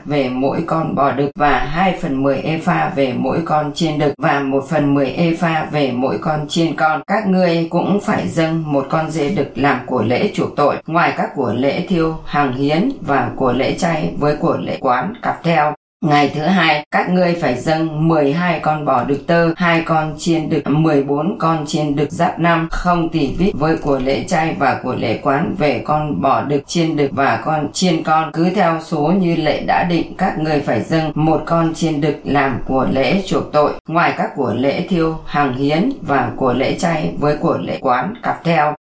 về 0.05 0.29
mỗi 0.29 0.63
con 0.67 0.95
bò 0.95 1.11
đực 1.11 1.31
và 1.35 1.59
2 1.59 1.97
phần 2.01 2.23
10 2.23 2.37
epha 2.37 2.91
về 2.95 3.13
mỗi 3.17 3.41
con 3.45 3.73
chiên 3.73 3.99
đực 3.99 4.13
và 4.17 4.39
1 4.39 4.63
phần 4.69 4.93
10 4.93 5.07
epha 5.07 5.67
về 5.71 5.91
mỗi 5.91 6.17
con 6.21 6.47
chiên 6.47 6.75
con. 6.75 7.01
Các 7.07 7.27
ngươi 7.27 7.67
cũng 7.69 7.99
phải 8.03 8.27
dâng 8.27 8.63
một 8.73 8.87
con 8.89 9.11
dê 9.11 9.29
đực 9.29 9.57
làm 9.57 9.79
của 9.85 10.03
lễ 10.03 10.31
chuộc 10.33 10.55
tội, 10.55 10.75
ngoài 10.87 11.13
các 11.17 11.29
của 11.35 11.53
lễ 11.53 11.85
thiêu, 11.87 12.15
hàng 12.25 12.53
hiến 12.53 12.91
và 13.01 13.31
của 13.35 13.53
lễ 13.53 13.77
chay 13.77 14.13
với 14.17 14.35
của 14.35 14.57
lễ 14.57 14.77
quán 14.81 15.13
cặp 15.21 15.43
theo. 15.43 15.73
Ngày 16.01 16.31
thứ 16.35 16.41
hai, 16.41 16.85
các 16.91 17.09
ngươi 17.09 17.35
phải 17.41 17.55
dâng 17.55 18.07
12 18.07 18.59
con 18.59 18.85
bò 18.85 19.03
đực 19.03 19.27
tơ, 19.27 19.53
hai 19.55 19.81
con 19.85 20.15
chiên 20.17 20.49
đực, 20.49 20.67
14 20.67 21.39
con 21.39 21.65
chiên 21.67 21.95
đực 21.95 22.11
giáp 22.11 22.39
năm, 22.39 22.67
không 22.71 23.09
tỉ 23.09 23.35
vít 23.37 23.51
với 23.53 23.77
của 23.77 23.99
lễ 23.99 24.23
chay 24.27 24.55
và 24.59 24.79
của 24.83 24.95
lễ 24.95 25.19
quán 25.23 25.55
về 25.57 25.81
con 25.85 26.21
bò 26.21 26.41
đực 26.41 26.67
chiên 26.67 26.95
đực 26.95 27.11
và 27.11 27.41
con 27.45 27.71
chiên 27.73 28.03
con. 28.03 28.31
Cứ 28.33 28.49
theo 28.49 28.79
số 28.81 29.13
như 29.19 29.35
lệ 29.35 29.63
đã 29.67 29.83
định, 29.83 30.17
các 30.17 30.39
ngươi 30.39 30.59
phải 30.59 30.81
dâng 30.81 31.11
một 31.15 31.41
con 31.45 31.73
chiên 31.73 32.01
đực 32.01 32.15
làm 32.23 32.59
của 32.65 32.87
lễ 32.91 33.21
chuộc 33.25 33.51
tội, 33.51 33.71
ngoài 33.87 34.13
các 34.17 34.29
của 34.35 34.53
lễ 34.53 34.87
thiêu, 34.87 35.17
hàng 35.25 35.57
hiến 35.57 35.89
và 36.01 36.31
của 36.35 36.53
lễ 36.53 36.75
chay 36.79 37.13
với 37.19 37.37
của 37.37 37.57
lễ 37.57 37.77
quán 37.81 38.13
cặp 38.23 38.43
theo. 38.43 38.75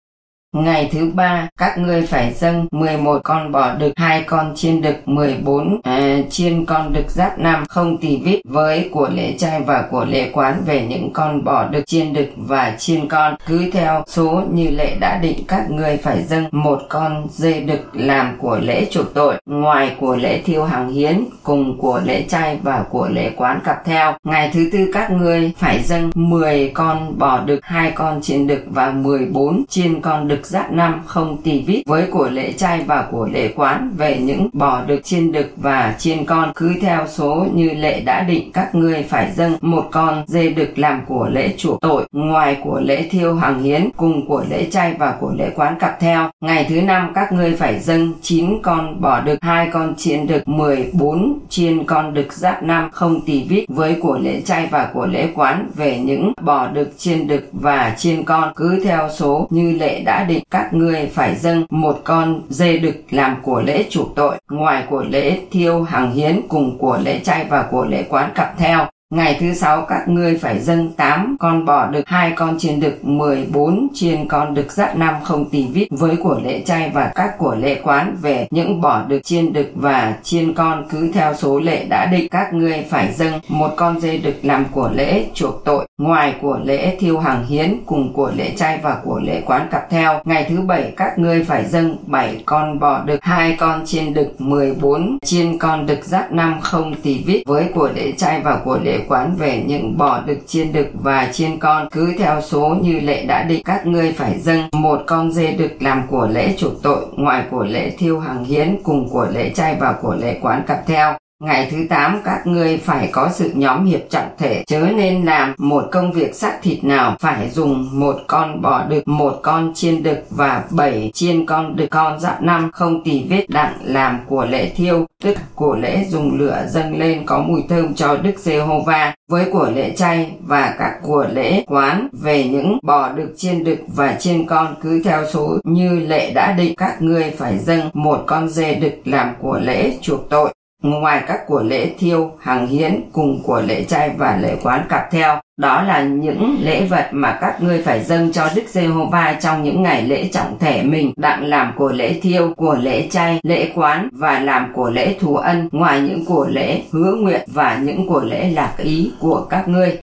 Ngày 0.55 0.89
thứ 0.93 1.11
ba, 1.15 1.49
các 1.59 1.79
ngươi 1.79 2.03
phải 2.03 2.33
dâng 2.33 2.67
11 2.73 3.21
con 3.25 3.53
bò 3.53 3.75
đực, 3.75 3.93
hai 3.97 4.23
con 4.23 4.53
chiên 4.57 4.83
đực, 4.83 5.09
14 5.09 5.81
à, 5.83 6.19
chiên 6.31 6.67
con 6.67 6.93
đực 6.93 7.11
giáp 7.11 7.39
năm 7.39 7.65
không 7.69 7.97
tỳ 7.99 8.17
vít 8.17 8.41
với 8.45 8.89
của 8.93 9.09
lễ 9.15 9.35
trai 9.39 9.61
và 9.61 9.85
của 9.91 10.05
lễ 10.05 10.31
quán 10.33 10.63
về 10.67 10.87
những 10.87 11.13
con 11.13 11.45
bò 11.45 11.69
đực, 11.69 11.87
chiên 11.87 12.13
đực 12.13 12.29
và 12.37 12.77
chiên 12.79 13.09
con. 13.09 13.35
Cứ 13.47 13.71
theo 13.73 14.05
số 14.07 14.43
như 14.53 14.71
lệ 14.71 14.97
đã 15.01 15.19
định 15.23 15.45
các 15.49 15.71
ngươi 15.71 15.97
phải 15.97 16.23
dâng 16.23 16.45
một 16.53 16.83
con 16.89 17.27
dê 17.31 17.61
đực 17.61 17.91
làm 17.93 18.37
của 18.39 18.59
lễ 18.63 18.87
chuộc 18.91 19.15
tội, 19.15 19.35
ngoài 19.47 19.97
của 20.01 20.17
lễ 20.17 20.43
thiêu 20.43 20.65
hàng 20.65 20.93
hiến, 20.93 21.25
cùng 21.43 21.79
của 21.79 22.01
lễ 22.05 22.23
trai 22.29 22.59
và 22.63 22.85
của 22.91 23.09
lễ 23.09 23.31
quán 23.37 23.61
cặp 23.65 23.85
theo. 23.85 24.15
Ngày 24.25 24.51
thứ 24.53 24.69
tư 24.73 24.91
các 24.93 25.11
ngươi 25.11 25.53
phải 25.57 25.83
dâng 25.83 26.11
10 26.15 26.71
con 26.75 27.19
bò 27.19 27.41
đực, 27.41 27.61
hai 27.63 27.91
con 27.91 28.23
chiên 28.23 28.47
đực 28.47 28.61
và 28.67 28.91
14 28.91 29.65
chiên 29.69 30.01
con 30.01 30.29
đực 30.29 30.40
giáp 30.47 30.73
năm 30.73 31.01
không 31.07 31.43
tỳ 31.43 31.63
vít 31.63 31.83
với 31.87 32.07
của 32.11 32.29
lễ 32.29 32.53
chay 32.53 32.81
và 32.87 33.07
của 33.11 33.29
lễ 33.33 33.53
quán 33.57 33.95
về 33.97 34.19
những 34.19 34.49
bò 34.53 34.83
đực 34.87 35.05
chiên 35.05 35.33
đực 35.33 35.53
và 35.57 35.95
chiên 35.99 36.25
con. 36.25 36.53
Cứ 36.55 36.75
theo 36.81 37.07
số 37.09 37.47
như 37.55 37.71
lệ 37.71 38.01
đã 38.01 38.23
định, 38.23 38.53
các 38.53 38.75
ngươi 38.75 39.03
phải 39.03 39.33
dâng 39.33 39.57
một 39.61 39.89
con 39.91 40.25
dê 40.27 40.49
đực 40.49 40.79
làm 40.79 41.01
của 41.07 41.29
lễ 41.33 41.55
chuộc 41.57 41.81
tội. 41.81 42.07
Ngoài 42.13 42.57
của 42.63 42.81
lễ 42.81 43.09
thiêu 43.11 43.35
hàng 43.35 43.63
hiến, 43.63 43.89
cùng 43.97 44.27
của 44.27 44.45
lễ 44.51 44.71
chay 44.71 44.95
và 44.99 45.17
của 45.21 45.33
lễ 45.39 45.51
quán 45.55 45.75
cặp 45.79 46.01
theo. 46.01 46.31
Ngày 46.41 46.67
thứ 46.69 46.83
năm, 46.83 47.13
các 47.15 47.33
ngươi 47.33 47.57
phải 47.57 47.79
dâng 47.79 48.13
chín 48.23 48.59
con 48.63 49.01
bò 49.01 49.21
đực, 49.21 49.39
hai 49.43 49.69
con 49.73 49.95
chiên 49.97 50.27
đực 50.27 50.49
14 50.49 51.39
chiên 51.49 51.85
con 51.85 52.15
đực 52.15 52.33
giáp 52.33 52.63
năm 52.63 52.89
không 52.93 53.21
tỳ 53.27 53.43
vít 53.49 53.65
với 53.69 53.97
của 54.03 54.19
lễ 54.19 54.41
chay 54.41 54.69
và 54.71 54.91
của 54.95 55.07
lễ 55.07 55.29
quán 55.35 55.71
về 55.75 55.99
những 55.99 56.33
bò 56.43 56.67
đực 56.67 56.99
chiên 56.99 57.27
đực 57.27 57.49
và 57.53 57.95
chiên 57.99 58.25
con. 58.25 58.53
Cứ 58.57 58.81
theo 58.85 59.09
số 59.17 59.47
như 59.51 59.73
lệ 59.73 60.01
đã 60.01 60.25
định 60.25 60.30
các 60.51 60.75
ngươi 60.75 61.11
phải 61.15 61.37
dâng 61.37 61.65
một 61.71 62.01
con 62.05 62.43
dê 62.49 62.79
đực 62.79 62.95
làm 63.11 63.37
của 63.43 63.63
lễ 63.63 63.85
chuộc 63.91 64.15
tội. 64.17 64.37
Ngoài 64.51 64.85
của 64.91 65.05
lễ 65.11 65.39
thiêu 65.51 65.83
hàng 65.83 66.13
hiến 66.13 66.41
cùng 66.49 66.79
của 66.79 66.99
lễ 67.05 67.21
chay 67.25 67.45
và 67.45 67.63
của 67.63 67.85
lễ 67.85 68.05
quán 68.09 68.31
cặp 68.35 68.59
theo. 68.59 68.87
Ngày 69.15 69.37
thứ 69.41 69.55
sáu 69.55 69.87
các 69.89 70.09
ngươi 70.09 70.39
phải 70.39 70.61
dâng 70.61 70.93
8 70.97 71.37
con 71.41 71.65
bò 71.65 71.87
đực, 71.87 72.09
hai 72.09 72.33
con 72.37 72.59
chiên 72.59 72.81
đực, 72.81 73.05
14 73.05 73.89
chiên 73.95 74.29
con 74.29 74.55
đực 74.55 74.73
giáp 74.73 74.97
năm 74.97 75.15
không 75.25 75.51
tỳ 75.51 75.67
vít 75.67 75.89
với 75.91 76.17
của 76.17 76.41
lễ 76.45 76.63
chay 76.67 76.91
và 76.95 77.13
các 77.15 77.39
của 77.39 77.55
lễ 77.55 77.81
quán 77.83 78.17
về 78.23 78.49
những 78.51 78.81
bò 78.81 79.03
đực 79.09 79.25
chiên 79.25 79.53
đực 79.53 79.71
và 79.75 80.17
chiên 80.23 80.55
con 80.55 80.85
cứ 80.91 81.13
theo 81.13 81.35
số 81.35 81.61
lệ 81.61 81.85
đã 81.85 82.07
định. 82.07 82.29
Các 82.31 82.55
ngươi 82.55 82.85
phải 82.91 83.13
dâng 83.13 83.33
một 83.49 83.71
con 83.77 84.01
dê 84.01 84.19
đực 84.19 84.35
làm 84.43 84.65
của 84.73 84.91
lễ 84.95 85.25
chuộc 85.35 85.65
tội 85.65 85.87
ngoài 86.01 86.35
của 86.43 86.61
lễ 86.65 86.97
thiêu 86.97 87.19
hàng 87.19 87.47
hiến 87.47 87.77
cùng 87.87 88.13
của 88.13 88.33
lễ 88.37 88.53
chay 88.57 88.79
và 88.83 89.01
của 89.05 89.21
lễ 89.25 89.43
quán 89.47 89.69
cặp 89.71 89.91
theo. 89.91 90.21
Ngày 90.25 90.47
thứ 90.49 90.61
bảy 90.61 90.93
các 90.97 91.19
ngươi 91.19 91.45
phải 91.45 91.65
dâng 91.65 91.97
7 92.07 92.43
con 92.47 92.79
bò 92.79 93.03
đực, 93.05 93.19
hai 93.23 93.57
con 93.61 93.87
chiên 93.87 94.15
đực, 94.15 94.41
14 94.41 95.19
chiên 95.25 95.59
con 95.59 95.87
đực 95.87 96.05
giáp 96.05 96.33
năm 96.33 96.61
không 96.61 96.95
tỳ 97.03 97.23
vít 97.27 97.43
với 97.47 97.65
của 97.75 97.91
lễ 97.95 98.13
chay 98.13 98.41
và 98.41 98.61
của 98.65 98.79
lễ 98.83 99.01
quán 99.09 99.35
về 99.39 99.63
những 99.67 99.99
bò 99.99 100.21
đực 100.27 100.39
chiên 100.47 100.73
đực 100.73 100.87
và 100.95 101.29
chiên 101.33 101.59
con 101.59 101.89
cứ 101.91 102.15
theo 102.19 102.41
số 102.41 102.77
như 102.83 103.01
lệ 103.01 103.25
đã 103.27 103.43
định 103.43 103.63
các 103.65 103.87
ngươi 103.87 104.13
phải 104.13 104.39
dâng 104.39 104.69
một 104.73 105.03
con 105.07 105.33
dê 105.33 105.53
đực 105.53 105.83
làm 105.83 106.03
của 106.11 106.29
lễ 106.33 106.55
chuộc 106.59 106.83
tội 106.83 107.05
ngoài 107.17 107.45
của 107.51 107.65
lễ 107.65 107.91
thiêu 107.99 108.21
hàng 108.21 108.45
hiến 108.45 108.77
cùng 108.83 109.09
của 109.09 109.27
lễ 109.33 109.51
chay 109.55 109.77
và 109.81 109.93
của 109.93 110.17
lễ 110.21 110.39
quán 110.43 110.63
cặp 110.67 110.87
theo 110.87 111.15
Ngày 111.41 111.69
thứ 111.71 111.77
8 111.89 112.21
các 112.25 112.47
ngươi 112.47 112.77
phải 112.77 113.09
có 113.13 113.31
sự 113.33 113.51
nhóm 113.55 113.85
hiệp 113.87 114.01
trọng 114.11 114.29
thể, 114.39 114.65
chớ 114.67 114.81
nên 114.97 115.25
làm 115.25 115.55
một 115.59 115.85
công 115.93 116.13
việc 116.13 116.35
xác 116.35 116.59
thịt 116.63 116.85
nào, 116.85 117.17
phải 117.21 117.51
dùng 117.51 117.89
một 118.01 118.17
con 118.27 118.63
bò 118.63 118.85
đực, 118.89 119.09
một 119.09 119.41
con 119.43 119.75
chiên 119.75 120.03
đực 120.03 120.19
và 120.31 120.65
bảy 120.71 121.11
chiên 121.15 121.47
con 121.47 121.77
đực. 121.77 121.91
Con 121.91 122.21
dạ 122.21 122.39
năm 122.41 122.71
không 122.73 123.05
tì 123.05 123.25
vết 123.29 123.49
đặng 123.49 123.75
làm 123.83 124.19
của 124.27 124.47
lễ 124.51 124.73
thiêu, 124.77 125.07
tức 125.23 125.37
của 125.55 125.77
lễ 125.77 126.05
dùng 126.09 126.39
lửa 126.39 126.67
dâng 126.69 126.99
lên 126.99 127.27
có 127.27 127.39
mùi 127.39 127.63
thơm 127.69 127.95
cho 127.95 128.17
Đức 128.17 128.39
Giê-hô-va. 128.39 129.15
Với 129.31 129.45
của 129.53 129.71
lễ 129.75 129.95
chay 129.97 130.33
và 130.41 130.75
các 130.79 130.99
của 131.03 131.27
lễ 131.33 131.65
quán 131.67 132.09
về 132.13 132.45
những 132.45 132.79
bò 132.83 133.13
đực 133.13 133.35
chiên 133.37 133.65
đực 133.65 133.79
và 133.87 134.17
chiên 134.19 134.47
con 134.47 134.75
cứ 134.83 135.03
theo 135.05 135.27
số 135.33 135.59
như 135.65 136.01
lệ 136.01 136.33
đã 136.35 136.53
định 136.53 136.75
các 136.77 137.03
ngươi 137.03 137.31
phải 137.39 137.59
dâng 137.59 137.91
một 137.93 138.25
con 138.27 138.49
dê 138.49 138.75
đực 138.75 138.93
làm 139.05 139.35
của 139.41 139.59
lễ 139.63 139.99
chuộc 140.03 140.31
tội. 140.31 140.53
Ngoài 140.83 141.25
các 141.27 141.47
của 141.47 141.63
lễ 141.63 141.91
thiêu, 141.99 142.31
hàng 142.41 142.67
hiến 142.67 143.01
cùng 143.13 143.43
của 143.43 143.63
lễ 143.67 143.85
chay 143.85 144.11
và 144.19 144.39
lễ 144.43 144.57
quán 144.63 144.87
cặp 144.89 145.11
theo, 145.11 145.41
đó 145.57 145.83
là 145.83 146.03
những 146.03 146.57
lễ 146.61 146.85
vật 146.85 147.09
mà 147.11 147.39
các 147.41 147.63
ngươi 147.63 147.83
phải 147.83 148.05
dâng 148.05 148.33
cho 148.33 148.49
Đức 148.57 148.63
Giê-hô-va 148.69 149.37
trong 149.41 149.63
những 149.63 149.83
ngày 149.83 150.03
lễ 150.03 150.29
trọng 150.33 150.59
thể 150.59 150.83
mình, 150.83 151.13
đặng 151.17 151.45
làm 151.45 151.73
của 151.77 151.93
lễ 151.93 152.21
thiêu, 152.23 152.53
của 152.57 152.77
lễ 152.83 153.09
chay, 153.11 153.41
lễ 153.43 153.73
quán 153.75 154.09
và 154.13 154.39
làm 154.39 154.73
của 154.75 154.91
lễ 154.91 155.17
thù 155.21 155.37
ân, 155.37 155.69
ngoài 155.73 156.01
những 156.01 156.25
của 156.25 156.47
lễ 156.51 156.83
hứa 156.93 157.15
nguyện 157.15 157.41
và 157.47 157.79
những 157.83 158.07
của 158.09 158.23
lễ 158.25 158.51
lạc 158.51 158.75
ý 158.79 159.13
của 159.21 159.47
các 159.51 159.69
ngươi. 159.69 159.99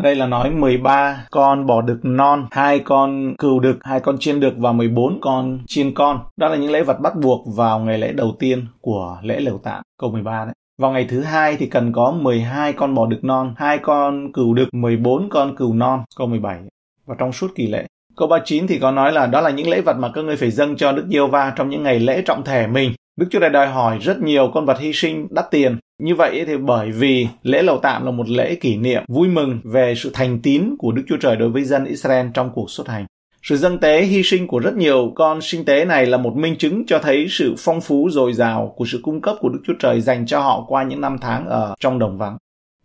Ở 0.00 0.02
đây 0.02 0.14
là 0.14 0.26
nói 0.26 0.50
13 0.50 1.26
con 1.30 1.66
bò 1.66 1.82
đực 1.82 1.98
non, 2.02 2.46
hai 2.50 2.78
con 2.78 3.34
cừu 3.38 3.60
đực, 3.60 3.78
hai 3.82 4.00
con 4.00 4.18
chiên 4.18 4.40
đực 4.40 4.54
và 4.56 4.72
14 4.72 5.18
con 5.20 5.58
chiên 5.66 5.94
con. 5.94 6.20
Đó 6.36 6.48
là 6.48 6.56
những 6.56 6.70
lễ 6.70 6.82
vật 6.82 7.00
bắt 7.00 7.16
buộc 7.16 7.46
vào 7.56 7.78
ngày 7.78 7.98
lễ 7.98 8.12
đầu 8.12 8.36
tiên 8.38 8.66
của 8.80 9.18
lễ 9.22 9.40
lều 9.40 9.60
tạm, 9.62 9.82
câu 10.00 10.10
13 10.10 10.44
đấy. 10.44 10.54
Vào 10.78 10.92
ngày 10.92 11.06
thứ 11.08 11.20
hai 11.20 11.56
thì 11.56 11.66
cần 11.66 11.92
có 11.92 12.10
12 12.10 12.72
con 12.72 12.94
bò 12.94 13.06
đực 13.06 13.24
non, 13.24 13.54
hai 13.56 13.78
con 13.78 14.32
cừu 14.32 14.54
đực, 14.54 14.74
14 14.74 15.28
con 15.30 15.56
cừu 15.56 15.74
non, 15.74 16.02
câu 16.16 16.26
17. 16.26 16.58
Và 17.06 17.14
trong 17.18 17.32
suốt 17.32 17.48
kỳ 17.54 17.66
lễ. 17.66 17.86
Câu 18.16 18.28
39 18.28 18.66
thì 18.66 18.78
có 18.78 18.90
nói 18.90 19.12
là 19.12 19.26
đó 19.26 19.40
là 19.40 19.50
những 19.50 19.68
lễ 19.68 19.80
vật 19.80 19.96
mà 19.98 20.10
các 20.14 20.24
ngươi 20.24 20.36
phải 20.36 20.50
dâng 20.50 20.76
cho 20.76 20.92
Đức 20.92 21.06
Diêu 21.10 21.26
va 21.26 21.52
trong 21.56 21.70
những 21.70 21.82
ngày 21.82 22.00
lễ 22.00 22.22
trọng 22.26 22.44
thể 22.44 22.66
mình. 22.66 22.92
Đức 23.16 23.26
Chúa 23.30 23.40
Trời 23.40 23.50
đòi 23.50 23.66
hỏi 23.66 23.98
rất 23.98 24.20
nhiều 24.20 24.50
con 24.54 24.66
vật 24.66 24.78
hy 24.78 24.92
sinh 24.92 25.26
đắt 25.30 25.50
tiền. 25.50 25.78
Như 26.00 26.14
vậy 26.14 26.44
thì 26.46 26.56
bởi 26.56 26.90
vì 26.90 27.28
lễ 27.42 27.62
lầu 27.62 27.78
tạm 27.78 28.04
là 28.04 28.10
một 28.10 28.28
lễ 28.28 28.54
kỷ 28.54 28.76
niệm 28.76 29.02
vui 29.08 29.28
mừng 29.28 29.60
về 29.64 29.94
sự 29.96 30.10
thành 30.14 30.40
tín 30.42 30.74
của 30.78 30.92
Đức 30.92 31.02
Chúa 31.08 31.16
Trời 31.16 31.36
đối 31.36 31.48
với 31.48 31.64
dân 31.64 31.84
Israel 31.84 32.26
trong 32.34 32.50
cuộc 32.54 32.70
xuất 32.70 32.88
hành. 32.88 33.06
Sự 33.42 33.56
dâng 33.56 33.78
tế 33.78 34.02
hy 34.02 34.22
sinh 34.22 34.46
của 34.46 34.58
rất 34.58 34.76
nhiều 34.76 35.12
con 35.14 35.40
sinh 35.42 35.64
tế 35.64 35.84
này 35.84 36.06
là 36.06 36.16
một 36.16 36.36
minh 36.36 36.56
chứng 36.58 36.86
cho 36.86 36.98
thấy 36.98 37.26
sự 37.30 37.54
phong 37.58 37.80
phú 37.80 38.08
dồi 38.10 38.32
dào 38.32 38.74
của 38.76 38.84
sự 38.86 39.00
cung 39.02 39.20
cấp 39.20 39.36
của 39.40 39.48
Đức 39.48 39.60
Chúa 39.66 39.74
Trời 39.78 40.00
dành 40.00 40.26
cho 40.26 40.40
họ 40.40 40.64
qua 40.68 40.82
những 40.82 41.00
năm 41.00 41.16
tháng 41.20 41.46
ở 41.46 41.74
trong 41.80 41.98
đồng 41.98 42.18
vắng. 42.18 42.36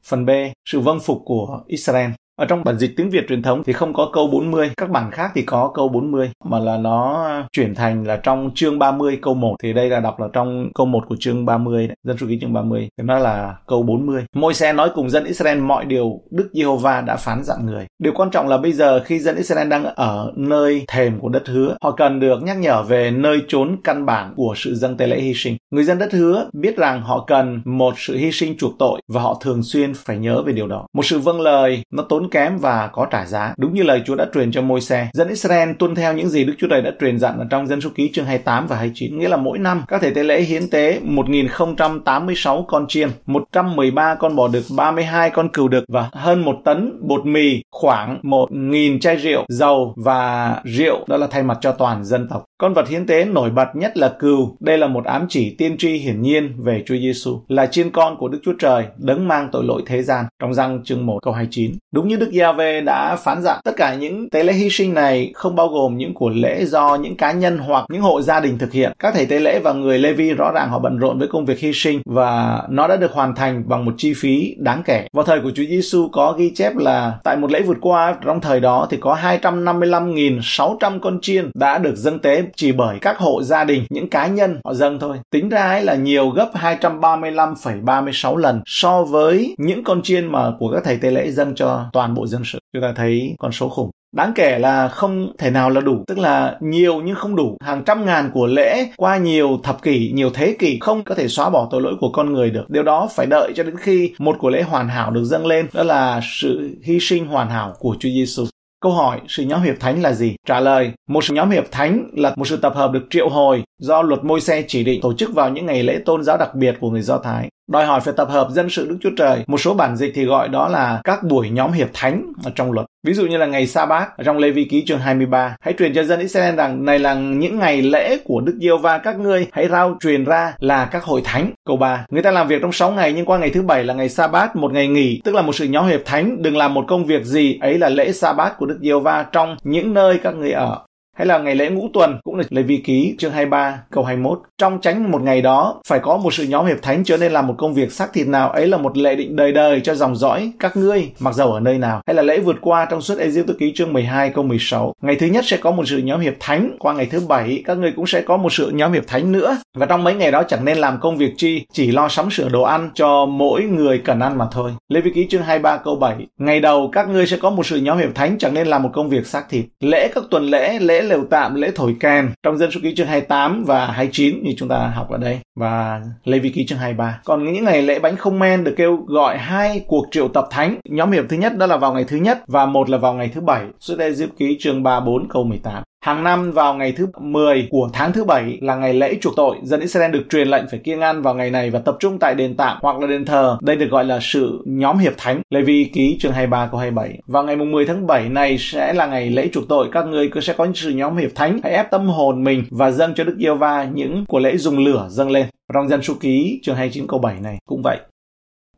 Phần 0.04 0.26
B, 0.26 0.30
sự 0.66 0.80
vâng 0.80 1.00
phục 1.00 1.22
của 1.26 1.62
Israel. 1.68 2.10
Ở 2.38 2.46
trong 2.46 2.64
bản 2.64 2.78
dịch 2.78 2.94
tiếng 2.98 3.10
Việt 3.10 3.26
truyền 3.28 3.42
thống 3.42 3.64
thì 3.64 3.74
không 3.74 3.94
có 3.94 4.10
câu 4.14 4.28
40, 4.28 4.72
các 4.78 4.90
bản 4.90 5.12
khác 5.12 5.32
thì 5.36 5.42
có 5.42 5.72
câu 5.74 5.90
40 5.90 6.32
mà 6.46 6.60
là 6.60 6.78
nó 6.78 7.28
chuyển 7.52 7.76
thành 7.76 8.08
là 8.08 8.18
trong 8.18 8.52
chương 8.56 8.80
30 8.80 9.20
câu 9.22 9.34
1 9.34 9.56
thì 9.64 9.74
đây 9.74 9.90
là 9.90 10.00
đọc 10.00 10.20
là 10.20 10.28
trong 10.34 10.70
câu 10.76 10.86
1 10.86 11.04
của 11.08 11.16
chương 11.20 11.46
30 11.46 11.88
đấy, 11.88 11.98
dân 12.04 12.18
số 12.18 12.28
ký 12.28 12.38
chương 12.42 12.54
30 12.54 12.90
thì 12.98 13.04
nó 13.04 13.20
là 13.20 13.56
câu 13.68 13.84
40. 13.84 14.26
Môi 14.36 14.54
xe 14.54 14.74
nói 14.74 14.90
cùng 14.96 15.10
dân 15.10 15.24
Israel 15.24 15.60
mọi 15.60 15.86
điều 15.86 16.22
Đức 16.32 16.50
Giê-hô-va 16.54 17.02
đã 17.02 17.16
phán 17.16 17.44
dặn 17.44 17.66
người. 17.66 17.86
Điều 18.00 18.14
quan 18.16 18.30
trọng 18.30 18.48
là 18.48 18.58
bây 18.58 18.72
giờ 18.72 19.04
khi 19.06 19.20
dân 19.20 19.36
Israel 19.36 19.68
đang 19.68 19.86
ở 19.86 20.32
nơi 20.36 20.84
thềm 20.88 21.20
của 21.20 21.30
đất 21.30 21.48
hứa, 21.48 21.76
họ 21.82 21.92
cần 21.92 22.20
được 22.20 22.44
nhắc 22.44 22.58
nhở 22.58 22.84
về 22.84 23.12
nơi 23.12 23.42
trốn 23.48 23.78
căn 23.84 24.06
bản 24.06 24.34
của 24.36 24.54
sự 24.58 24.76
dâng 24.76 24.98
tế 24.98 25.08
lễ 25.08 25.20
hy 25.20 25.34
sinh. 25.36 25.58
Người 25.72 25.84
dân 25.84 25.98
đất 25.98 26.14
hứa 26.14 26.50
biết 26.54 26.78
rằng 26.78 27.02
họ 27.02 27.24
cần 27.28 27.62
một 27.66 27.94
sự 27.98 28.18
hy 28.18 28.32
sinh 28.32 28.58
chuộc 28.58 28.74
tội 28.80 29.02
và 29.08 29.22
họ 29.22 29.38
thường 29.42 29.64
xuyên 29.64 29.94
phải 29.94 30.18
nhớ 30.18 30.42
về 30.42 30.54
điều 30.54 30.68
đó. 30.68 30.88
Một 30.94 31.06
sự 31.06 31.20
vâng 31.20 31.42
lời 31.42 31.84
nó 31.94 32.04
tốn 32.10 32.25
tốn 32.26 32.32
kém 32.32 32.58
và 32.58 32.90
có 32.94 33.08
trả 33.12 33.26
giá. 33.26 33.54
Đúng 33.58 33.74
như 33.74 33.84
lời 33.84 34.02
Chúa 34.06 34.16
đã 34.16 34.26
truyền 34.34 34.52
cho 34.52 34.62
môi 34.62 34.82
xe. 34.82 35.10
Dân 35.14 35.28
Israel 35.28 35.70
tuân 35.80 35.96
theo 35.96 36.14
những 36.14 36.30
gì 36.30 36.44
Đức 36.44 36.54
Chúa 36.58 36.68
Trời 36.68 36.82
đã 36.82 36.92
truyền 37.00 37.20
dặn 37.20 37.40
ở 37.40 37.46
trong 37.50 37.68
dân 37.68 37.82
số 37.82 37.90
ký 37.96 38.12
chương 38.14 38.26
28 38.26 38.68
và 38.68 38.76
29. 38.76 39.20
Nghĩa 39.20 39.30
là 39.30 39.38
mỗi 39.38 39.58
năm 39.58 39.84
các 39.88 40.02
thể 40.02 40.12
tế 40.12 40.24
lễ 40.24 40.42
hiến 40.42 40.70
tế 40.70 41.00
1086 41.04 42.66
con 42.68 42.86
chiên, 42.88 43.10
113 43.26 44.16
con 44.16 44.36
bò 44.36 44.48
đực, 44.48 44.64
32 44.78 45.30
con 45.30 45.50
cừu 45.50 45.68
đực 45.68 45.84
và 45.88 46.10
hơn 46.14 46.46
một 46.46 46.56
tấn 46.66 47.00
bột 47.08 47.26
mì, 47.26 47.62
khoảng 47.72 48.20
1.000 48.24 49.00
chai 49.00 49.16
rượu, 49.16 49.46
dầu 49.48 49.94
và 49.98 50.56
rượu 50.64 51.06
đó 51.08 51.18
là 51.18 51.28
thay 51.32 51.44
mặt 51.44 51.58
cho 51.62 51.72
toàn 51.72 52.06
dân 52.06 52.28
tộc. 52.30 52.46
Con 52.58 52.74
vật 52.74 52.88
hiến 52.90 53.08
tế 53.08 53.26
nổi 53.26 53.50
bật 53.50 53.68
nhất 53.76 53.98
là 53.98 54.16
cừu. 54.20 54.58
Đây 54.60 54.78
là 54.78 54.88
một 54.88 55.06
ám 55.06 55.26
chỉ 55.30 55.56
tiên 55.58 55.78
tri 55.78 55.94
hiển 55.98 56.22
nhiên 56.22 56.54
về 56.58 56.84
Chúa 56.86 56.96
Giêsu, 56.96 57.40
là 57.48 57.68
chiên 57.68 57.92
con 57.92 58.18
của 58.18 58.28
Đức 58.28 58.40
Chúa 58.44 58.54
Trời, 58.60 58.86
đấng 58.98 59.28
mang 59.28 59.50
tội 59.52 59.64
lỗi 59.64 59.82
thế 59.86 60.04
gian. 60.04 60.26
Trong 60.42 60.54
răng 60.54 60.84
chương 60.84 61.06
1 61.06 61.20
câu 61.24 61.34
29. 61.34 61.72
Đúng 61.94 62.08
như 62.08 62.15
Đức 62.18 62.30
Giê-hê 62.32 62.84
đã 62.84 63.16
phán 63.16 63.42
dặn, 63.42 63.60
tất 63.64 63.72
cả 63.78 63.96
những 63.96 64.30
tế 64.30 64.44
lễ 64.44 64.54
hy 64.54 64.70
sinh 64.70 64.94
này 64.94 65.32
không 65.34 65.56
bao 65.56 65.68
gồm 65.68 65.98
những 65.98 66.14
của 66.14 66.30
lễ 66.30 66.66
do 66.66 66.96
những 66.96 67.18
cá 67.18 67.32
nhân 67.32 67.58
hoặc 67.58 67.86
những 67.90 68.02
hộ 68.02 68.22
gia 68.22 68.40
đình 68.40 68.58
thực 68.58 68.72
hiện. 68.72 68.92
Các 69.00 69.14
thầy 69.14 69.26
tế 69.26 69.40
lễ 69.40 69.60
và 69.60 69.74
người 69.74 70.00
Levi 70.00 70.34
rõ 70.34 70.52
ràng 70.52 70.70
họ 70.70 70.80
bận 70.80 70.98
rộn 70.98 71.20
với 71.20 71.28
công 71.28 71.46
việc 71.46 71.60
hy 71.60 71.74
sinh 71.74 72.02
và 72.06 72.62
nó 72.70 72.88
đã 72.88 72.96
được 72.96 73.12
hoàn 73.12 73.36
thành 73.36 73.64
bằng 73.68 73.86
một 73.86 73.94
chi 73.98 74.14
phí 74.14 74.56
đáng 74.58 74.82
kể. 74.86 75.08
Vào 75.14 75.26
thời 75.26 75.40
của 75.42 75.52
Chúa 75.56 75.64
Giêsu 75.70 76.10
có 76.12 76.32
ghi 76.38 76.52
chép 76.56 76.76
là 76.76 77.14
tại 77.24 77.38
một 77.38 77.52
lễ 77.52 77.62
vượt 77.62 77.78
qua 77.82 78.16
trong 78.26 78.42
thời 78.42 78.60
đó 78.60 78.88
thì 78.90 78.98
có 78.98 79.18
255.600 79.42 81.00
con 81.00 81.20
chiên 81.22 81.52
đã 81.54 81.78
được 81.78 81.96
dâng 81.96 82.20
tế 82.20 82.44
chỉ 82.56 82.72
bởi 82.72 82.98
các 83.02 83.18
hộ 83.18 83.44
gia 83.44 83.64
đình, 83.64 83.84
những 83.90 84.10
cá 84.10 84.28
nhân 84.28 84.60
họ 84.66 84.74
dâng 84.74 85.00
thôi. 85.00 85.18
Tính 85.32 85.50
ra 85.50 85.68
ấy 85.68 85.84
là 85.84 85.96
nhiều 85.96 86.30
gấp 86.30 86.50
235,36 86.54 88.36
lần 88.38 88.62
so 88.66 89.04
với 89.04 89.56
những 89.58 89.84
con 89.84 90.02
chiên 90.02 90.32
mà 90.32 90.52
của 90.60 90.72
các 90.72 90.84
thầy 90.84 90.98
tế 90.98 91.12
lễ 91.12 91.32
dâng 91.32 91.56
cho 91.56 91.86
toàn 91.94 92.05
bộ 92.14 92.28
dân 92.28 92.42
sự. 92.46 92.60
Chúng 92.74 92.82
ta 92.82 92.94
thấy 92.96 93.36
con 93.40 93.52
số 93.52 93.70
khủng. 93.70 93.90
Đáng 94.16 94.32
kể 94.36 94.60
là 94.60 94.88
không 94.88 95.32
thể 95.38 95.50
nào 95.52 95.70
là 95.70 95.82
đủ, 95.82 96.04
tức 96.08 96.18
là 96.18 96.58
nhiều 96.62 97.02
nhưng 97.02 97.16
không 97.16 97.36
đủ. 97.36 97.58
Hàng 97.64 97.84
trăm 97.86 98.06
ngàn 98.06 98.32
của 98.34 98.46
lễ 98.46 98.88
qua 98.98 99.18
nhiều 99.18 99.60
thập 99.64 99.82
kỷ, 99.82 100.12
nhiều 100.14 100.30
thế 100.34 100.56
kỷ 100.60 100.78
không 100.80 101.04
có 101.04 101.16
thể 101.16 101.28
xóa 101.28 101.50
bỏ 101.50 101.68
tội 101.72 101.82
lỗi 101.82 101.94
của 102.00 102.10
con 102.14 102.34
người 102.34 102.50
được. 102.52 102.70
Điều 102.70 102.84
đó 102.84 103.10
phải 103.16 103.26
đợi 103.26 103.52
cho 103.56 103.64
đến 103.64 103.76
khi 103.78 104.14
một 104.20 104.36
của 104.40 104.50
lễ 104.50 104.62
hoàn 104.62 104.88
hảo 104.88 105.12
được 105.12 105.24
dâng 105.24 105.46
lên, 105.46 105.68
đó 105.74 105.84
là 105.84 106.22
sự 106.40 106.78
hy 106.84 106.98
sinh 107.02 107.28
hoàn 107.28 107.50
hảo 107.50 107.74
của 107.80 107.96
Chúa 108.00 108.10
Giêsu. 108.10 108.46
Câu 108.82 108.92
hỏi, 108.92 109.22
sự 109.28 109.44
nhóm 109.44 109.62
hiệp 109.62 109.76
thánh 109.80 110.02
là 110.02 110.14
gì? 110.14 110.36
Trả 110.48 110.60
lời, 110.60 110.92
một 111.10 111.24
sự 111.24 111.34
nhóm 111.34 111.50
hiệp 111.50 111.72
thánh 111.72 112.10
là 112.14 112.34
một 112.36 112.48
sự 112.48 112.58
tập 112.58 112.76
hợp 112.76 112.92
được 112.92 113.08
triệu 113.10 113.30
hồi 113.30 113.64
do 113.80 114.02
luật 114.02 114.24
môi 114.24 114.42
xe 114.42 114.64
chỉ 114.68 114.84
định 114.84 115.02
tổ 115.02 115.14
chức 115.14 115.34
vào 115.34 115.50
những 115.50 115.66
ngày 115.66 115.84
lễ 115.84 116.00
tôn 116.06 116.24
giáo 116.24 116.38
đặc 116.38 116.56
biệt 116.56 116.76
của 116.80 116.90
người 116.90 117.02
Do 117.02 117.18
Thái 117.18 117.48
đòi 117.68 117.86
hỏi 117.86 118.02
phải 118.02 118.14
tập 118.18 118.28
hợp 118.30 118.48
dân 118.52 118.70
sự 118.70 118.88
Đức 118.90 118.98
Chúa 119.02 119.10
Trời. 119.18 119.44
Một 119.48 119.58
số 119.58 119.74
bản 119.74 119.96
dịch 119.96 120.12
thì 120.16 120.26
gọi 120.26 120.50
đó 120.50 120.68
là 120.68 121.02
các 121.04 121.24
buổi 121.24 121.50
nhóm 121.50 121.72
hiệp 121.72 121.88
thánh 121.94 122.34
ở 122.44 122.52
trong 122.56 122.72
luật. 122.72 122.86
Ví 123.04 123.14
dụ 123.14 123.26
như 123.26 123.38
là 123.38 123.46
ngày 123.46 123.68
sa 123.68 123.86
bát 123.86 124.10
trong 124.26 124.38
Lê 124.38 124.52
Vi 124.52 124.64
ký 124.64 124.84
chương 124.86 125.00
23. 125.00 125.56
Hãy 125.62 125.74
truyền 125.80 125.94
cho 125.94 126.04
dân 126.04 126.20
Israel 126.20 126.56
rằng 126.56 126.86
này 126.86 127.00
là 127.00 127.14
những 127.14 127.60
ngày 127.60 127.82
lễ 127.82 128.18
của 128.24 128.42
Đức 128.42 128.58
Giêsu 128.62 128.78
va 128.78 128.98
các 128.98 129.20
ngươi 129.20 129.48
hãy 129.52 129.68
rao 129.68 129.98
truyền 130.00 130.26
ra 130.26 130.54
là 130.60 130.86
các 130.86 131.04
hội 131.04 131.22
thánh. 131.24 131.52
Câu 131.66 131.78
3. 131.78 132.06
Người 132.10 132.24
ta 132.24 132.32
làm 132.32 132.48
việc 132.48 132.62
trong 132.62 132.72
6 132.72 132.92
ngày 132.92 133.14
nhưng 133.14 133.26
qua 133.26 133.38
ngày 133.38 133.50
thứ 133.50 133.62
bảy 133.62 133.84
là 133.84 133.94
ngày 133.94 134.10
sa 134.10 134.28
bát, 134.28 134.56
một 134.56 134.74
ngày 134.74 134.88
nghỉ, 134.88 135.22
tức 135.24 135.36
là 135.36 135.42
một 135.42 135.56
sự 135.56 135.66
nhóm 135.66 135.88
hiệp 135.88 136.02
thánh, 136.06 136.42
đừng 136.42 136.58
làm 136.58 136.74
một 136.74 136.86
công 136.88 137.06
việc 137.06 137.24
gì, 137.24 137.58
ấy 137.62 137.78
là 137.78 137.90
lễ 137.90 138.12
sa 138.12 138.34
bát 138.34 138.58
của 138.58 138.66
Đức 138.66 138.78
Giêsu 138.82 139.00
va 139.00 139.26
trong 139.32 139.58
những 139.64 139.94
nơi 139.94 140.20
các 140.24 140.36
ngươi 140.36 140.52
ở 140.52 140.85
hay 141.16 141.28
là 141.28 141.38
ngày 141.38 141.56
lễ 141.56 141.70
ngũ 141.70 141.90
tuần 141.94 142.18
cũng 142.24 142.36
là 142.36 142.44
Lê 142.50 142.62
Vi 142.62 142.78
Ký 142.78 143.16
chương 143.18 143.32
23 143.32 143.82
câu 143.92 144.04
21. 144.04 144.40
Trong 144.58 144.82
tránh 144.82 145.12
một 145.12 145.22
ngày 145.22 145.42
đó 145.42 145.82
phải 145.88 146.00
có 146.00 146.18
một 146.18 146.34
sự 146.34 146.44
nhóm 146.44 146.66
hiệp 146.66 146.82
thánh 146.82 147.04
trở 147.04 147.18
nên 147.18 147.32
làm 147.32 147.48
một 147.48 147.56
công 147.58 147.74
việc 147.74 147.92
xác 147.92 148.14
thịt 148.14 148.28
nào 148.28 148.50
ấy 148.50 148.68
là 148.68 148.78
một 148.78 148.98
lệ 148.98 149.16
định 149.16 149.36
đời 149.36 149.52
đời 149.52 149.82
cho 149.82 149.96
dòng 149.96 150.16
dõi 150.16 150.52
các 150.60 150.78
ngươi 150.78 151.10
mặc 151.20 151.36
dầu 151.36 151.52
ở 151.52 151.60
nơi 151.60 151.78
nào. 151.78 152.02
Hay 152.08 152.16
là 152.16 152.22
lễ 152.22 152.40
vượt 152.40 152.56
qua 152.62 152.86
trong 152.86 153.02
suốt 153.02 153.18
Ê-diêu 153.20 153.44
Ký 153.60 153.74
chương 153.76 153.94
12 153.94 154.30
câu 154.30 154.44
16. 154.44 154.94
Ngày 155.02 155.16
thứ 155.16 155.26
nhất 155.26 155.46
sẽ 155.48 155.58
có 155.58 155.72
một 155.72 155.88
sự 155.88 155.98
nhóm 155.98 156.20
hiệp 156.20 156.34
thánh, 156.40 156.76
qua 156.80 156.94
ngày 156.94 157.06
thứ 157.06 157.20
bảy 157.28 157.64
các 157.66 157.78
ngươi 157.78 157.92
cũng 157.96 158.08
sẽ 158.08 158.22
có 158.22 158.38
một 158.38 158.54
sự 158.54 158.70
nhóm 158.70 158.94
hiệp 158.94 159.08
thánh 159.08 159.32
nữa. 159.32 159.58
Và 159.74 159.86
trong 159.86 160.04
mấy 160.04 160.14
ngày 160.14 160.32
đó 160.32 160.44
chẳng 160.44 160.66
nên 160.66 160.78
làm 160.78 161.00
công 161.00 161.18
việc 161.18 161.34
chi, 161.38 161.66
chỉ 161.72 161.92
lo 161.92 162.10
sắm 162.10 162.32
sửa 162.32 162.50
đồ 162.50 162.62
ăn 162.62 162.90
cho 162.94 163.26
mỗi 163.26 163.62
người 163.62 163.98
cần 163.98 164.20
ăn 164.20 164.38
mà 164.38 164.46
thôi. 164.52 164.72
Lê 164.90 165.02
Vi 165.02 165.12
Ký 165.12 165.28
chương 165.30 165.44
23 165.44 165.78
câu 165.78 165.96
7. 165.96 166.16
Ngày 166.40 166.60
đầu 166.60 166.90
các 166.92 167.10
ngươi 167.10 167.28
sẽ 167.28 167.38
có 167.38 167.50
một 167.50 167.66
sự 167.66 167.78
nhóm 167.78 167.98
hiệp 167.98 168.16
thánh 168.16 168.38
chẳng 168.38 168.54
nên 168.54 168.68
làm 168.68 168.84
một 168.84 168.90
công 168.94 169.10
việc 169.10 169.28
xác 169.28 169.50
thịt. 169.50 169.66
Lễ 169.80 170.08
các 170.16 170.24
tuần 170.32 170.44
lễ, 170.44 170.80
lễ 170.80 171.02
lều 171.06 171.26
tạm, 171.30 171.56
lễ 171.56 171.72
thổi 171.76 171.96
kèn 172.00 172.32
trong 172.44 172.58
dân 172.58 172.72
số 172.72 172.80
ký 172.84 172.96
chương 172.96 173.08
28 173.08 173.64
và 173.64 173.86
29 173.86 174.44
như 174.44 174.52
chúng 174.58 174.70
ta 174.70 174.78
học 174.96 175.10
ở 175.10 175.18
đây 175.18 175.40
và 175.56 176.02
Lê 176.24 176.40
Vi 176.40 176.50
ký 176.50 176.66
chương 176.66 176.80
23. 176.80 177.20
Còn 177.26 177.54
những 177.54 177.64
ngày 177.64 177.82
lễ 177.82 178.00
bánh 178.00 178.18
không 178.18 178.40
men 178.40 178.64
được 178.64 178.74
kêu 178.78 178.96
gọi 179.08 179.38
hai 179.38 179.82
cuộc 179.88 180.06
triệu 180.12 180.28
tập 180.28 180.48
thánh. 180.52 180.80
Nhóm 180.90 181.12
hiệp 181.12 181.26
thứ 181.30 181.38
nhất 181.38 181.58
đó 181.58 181.66
là 181.66 181.78
vào 181.78 181.94
ngày 181.94 182.04
thứ 182.08 182.18
nhất 182.18 182.40
và 182.48 182.66
một 182.66 182.90
là 182.90 182.98
vào 182.98 183.14
ngày 183.14 183.32
thứ 183.34 183.42
bảy. 183.42 183.66
Xuất 183.80 183.98
đây 183.98 184.14
Diệp 184.14 184.30
ký 184.38 184.58
chương 184.60 184.84
34 184.84 185.30
câu 185.30 185.44
18. 185.44 185.84
Hàng 186.06 186.24
năm 186.24 186.52
vào 186.52 186.74
ngày 186.74 186.92
thứ 186.92 187.08
10 187.20 187.68
của 187.70 187.90
tháng 187.94 188.14
thứ 188.14 188.24
bảy 188.24 188.58
là 188.62 188.76
ngày 188.76 188.94
lễ 188.94 189.18
chuộc 189.22 189.34
tội, 189.36 189.56
dân 189.64 189.80
Israel 189.80 190.12
được 190.12 190.24
truyền 190.30 190.48
lệnh 190.48 190.64
phải 190.72 190.80
kiêng 190.80 191.02
ăn 191.02 191.22
vào 191.22 191.36
ngày 191.36 191.52
này 191.52 191.70
và 191.70 191.80
tập 191.80 191.98
trung 192.00 192.20
tại 192.20 192.36
đền 192.36 192.56
tạm 192.58 192.78
hoặc 192.82 193.00
là 193.00 193.08
đền 193.08 193.26
thờ. 193.26 193.58
Đây 193.62 193.76
được 193.76 193.90
gọi 193.90 194.06
là 194.06 194.20
sự 194.22 194.64
nhóm 194.66 194.98
hiệp 194.98 195.14
thánh. 195.18 195.42
Lê 195.50 195.62
Vi 195.62 195.90
ký 195.94 196.18
chương 196.20 196.32
23 196.32 196.68
câu 196.72 196.80
27. 196.80 197.20
Vào 197.28 197.44
ngày 197.44 197.56
10 197.56 197.86
tháng 197.86 198.08
7 198.08 198.30
này 198.30 198.58
sẽ 198.58 198.94
là 198.94 199.08
ngày 199.08 199.30
lễ 199.30 199.50
chuộc 199.54 199.68
tội. 199.70 199.88
Các 199.92 200.08
ngươi 200.08 200.30
sẽ 200.42 200.54
có 200.54 200.68
sự 200.76 200.90
nhóm 200.90 201.18
hiệp 201.18 201.32
thánh. 201.36 201.60
Hãy 201.64 201.74
ép 201.74 201.92
tâm 201.92 202.08
hồn 202.08 202.44
mình 202.44 202.64
và 202.72 202.92
dâng 202.92 203.14
cho 203.16 203.24
Đức 203.24 203.36
Giê-va 203.40 203.88
những 203.94 204.26
của 204.28 204.40
lễ 204.40 204.58
dùng 204.58 204.78
lửa 204.78 205.08
dâng 205.10 205.32
lên. 205.32 205.46
Trong 205.74 205.90
dân 205.90 206.02
số 206.02 206.14
ký 206.20 206.60
chương 206.64 206.76
29 206.76 207.08
câu 207.08 207.20
7 207.20 207.36
này 207.42 207.58
cũng 207.66 207.82
vậy. 207.84 207.98